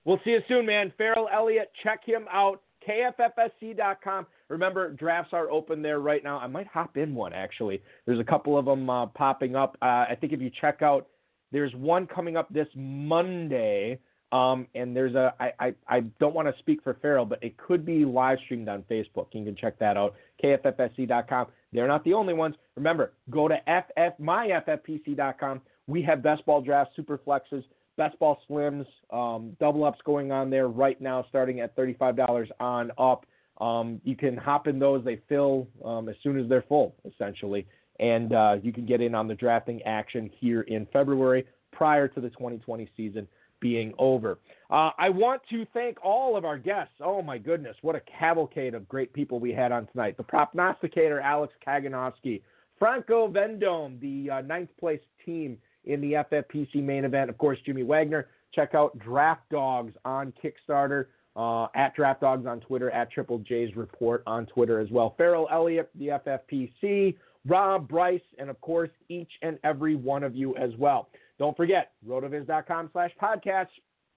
[0.06, 0.94] We'll see you soon, man.
[0.98, 2.62] Ferrell Elliott, check him out.
[2.88, 4.28] KFFSC.com.
[4.50, 6.38] Remember, drafts are open there right now.
[6.38, 7.82] I might hop in one, actually.
[8.06, 9.76] There's a couple of them uh, popping up.
[9.82, 11.08] Uh, I think if you check out,
[11.52, 14.00] there's one coming up this Monday.
[14.32, 17.56] Um, and there's a, I, I, I don't want to speak for Ferrell, but it
[17.58, 19.28] could be live streamed on Facebook.
[19.32, 20.16] You can check that out.
[20.44, 21.48] KFFSC.com.
[21.72, 22.56] They're not the only ones.
[22.76, 25.62] Remember, go to FF, myffpc.com.
[25.88, 27.64] We have best ball drafts, super flexes,
[27.98, 32.92] best ball slims, um, double ups going on there right now, starting at $35 on
[32.98, 33.26] up.
[33.62, 37.66] Um, you can hop in those; they fill um, as soon as they're full, essentially,
[38.00, 42.20] and uh, you can get in on the drafting action here in February prior to
[42.20, 43.28] the 2020 season
[43.60, 44.40] being over.
[44.70, 46.94] Uh, I want to thank all of our guests.
[47.02, 50.18] Oh my goodness, what a cavalcade of great people we had on tonight.
[50.18, 52.42] The prognosticator Alex Kaganovsky,
[52.80, 57.30] Franco Vendome, the uh, ninth place team in the FFPC main event.
[57.30, 58.28] Of course, Jimmy Wagner.
[58.54, 63.76] Check out Draft Dawgs on Kickstarter, uh, at Draft Dawgs on Twitter, at Triple J's
[63.76, 65.14] Report on Twitter as well.
[65.18, 67.16] Ferrell Elliott, the FFPC,
[67.46, 71.10] Rob Bryce, and of course, each and every one of you as well.
[71.38, 73.68] Don't forget, rotoviz.com slash podcast.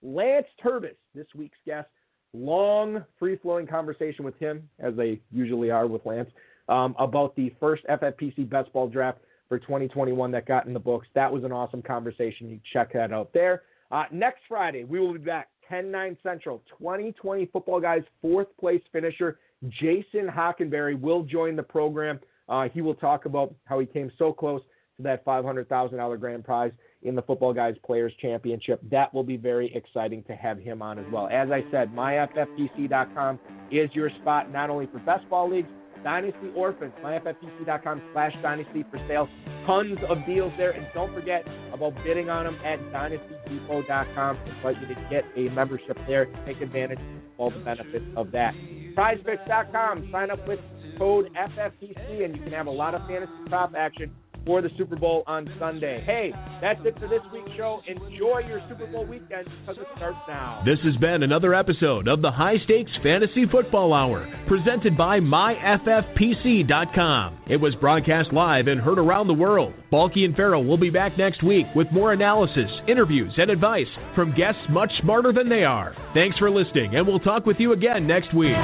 [0.03, 1.89] Lance Turbis, this week's guest.
[2.33, 6.31] Long, free flowing conversation with him, as they usually are with Lance,
[6.69, 9.19] um, about the first FFPC best ball draft
[9.49, 11.09] for 2021 that got in the books.
[11.15, 12.51] That was an awesome conversation.
[12.51, 13.63] You check that out there.
[13.91, 16.63] Uh, next Friday, we will be back 10 9 Central.
[16.79, 19.39] 2020 Footballguys fourth place finisher
[19.69, 22.21] Jason Hockenberry will join the program.
[22.49, 24.63] Uh, he will talk about how he came so close
[24.97, 26.73] to that $500,000 grand prize
[27.03, 28.81] in the Footballguys Players Championship.
[28.91, 31.29] That will be very exciting to have him on as well.
[31.31, 33.39] As I said, myffpc.com
[33.71, 35.69] is your spot not only for best ball leagues,
[36.03, 39.29] Dynasty Orphans, myffpc.com slash dynasty for sale.
[39.67, 40.71] Tons of deals there.
[40.71, 44.39] And don't forget about bidding on them at dynastydepot.com.
[44.47, 46.27] Invite you to get a membership there.
[46.47, 47.07] Take advantage of
[47.39, 48.55] all the benefits of that.
[48.97, 50.09] PrizePicks.com.
[50.13, 50.61] Sign up with
[50.99, 54.11] code FFPC and you can have a lot of fantasy prop action
[54.47, 56.03] for the Super Bowl on Sunday.
[56.05, 57.81] Hey, that's it for this week's show.
[57.87, 60.63] Enjoy your Super Bowl weekend because it starts now.
[60.65, 67.39] This has been another episode of the High Stakes Fantasy Football Hour, presented by MyFFPC.com.
[67.49, 69.75] It was broadcast live and heard around the world.
[69.91, 74.35] Balky and Ferrell will be back next week with more analysis, interviews, and advice from
[74.35, 75.97] guests much smarter than they are.
[76.15, 78.57] Thanks for listening, and we'll talk with you again next week.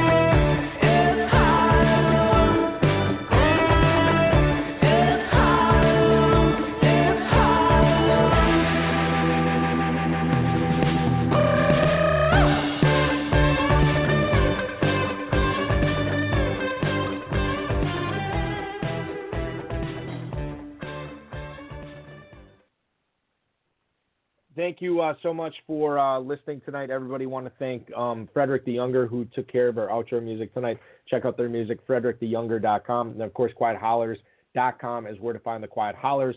[24.64, 27.26] Thank you uh, so much for uh, listening tonight, everybody.
[27.26, 30.80] Want to thank um, Frederick the Younger who took care of our outro music tonight.
[31.06, 33.10] Check out their music, fredericktheyounger.com.
[33.10, 36.36] And of course, quiethollers.com is where to find the Quiet Hollers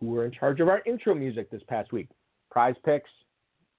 [0.00, 2.08] who were in charge of our intro music this past week.
[2.50, 3.10] Prize picks,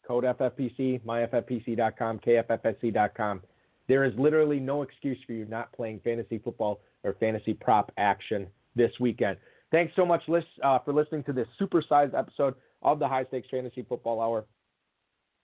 [0.08, 3.42] code FFPC, myffpc.com, kffsc.com.
[3.90, 8.48] There is literally no excuse for you not playing fantasy football or fantasy prop action
[8.78, 9.36] this weekend.
[9.72, 10.24] Thanks so much
[10.64, 14.46] uh, for listening to this supersized episode of the High Stakes Fantasy Football Hour.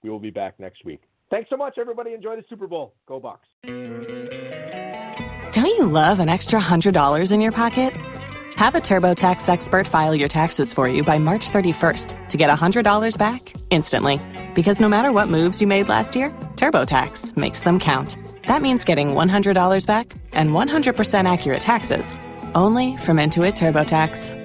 [0.04, 1.02] We will be back next week.
[1.32, 2.14] Thanks so much, everybody.
[2.14, 2.94] Enjoy the Super Bowl.
[3.08, 3.40] Go Bucs.
[5.54, 7.94] Don't you love an extra $100 in your pocket?
[8.58, 13.18] Have a TurboTax expert file your taxes for you by March 31st to get $100
[13.18, 14.20] back instantly.
[14.54, 18.18] Because no matter what moves you made last year, TurboTax makes them count.
[18.48, 22.14] That means getting $100 back and 100% accurate taxes
[22.54, 24.45] only from Intuit TurboTax.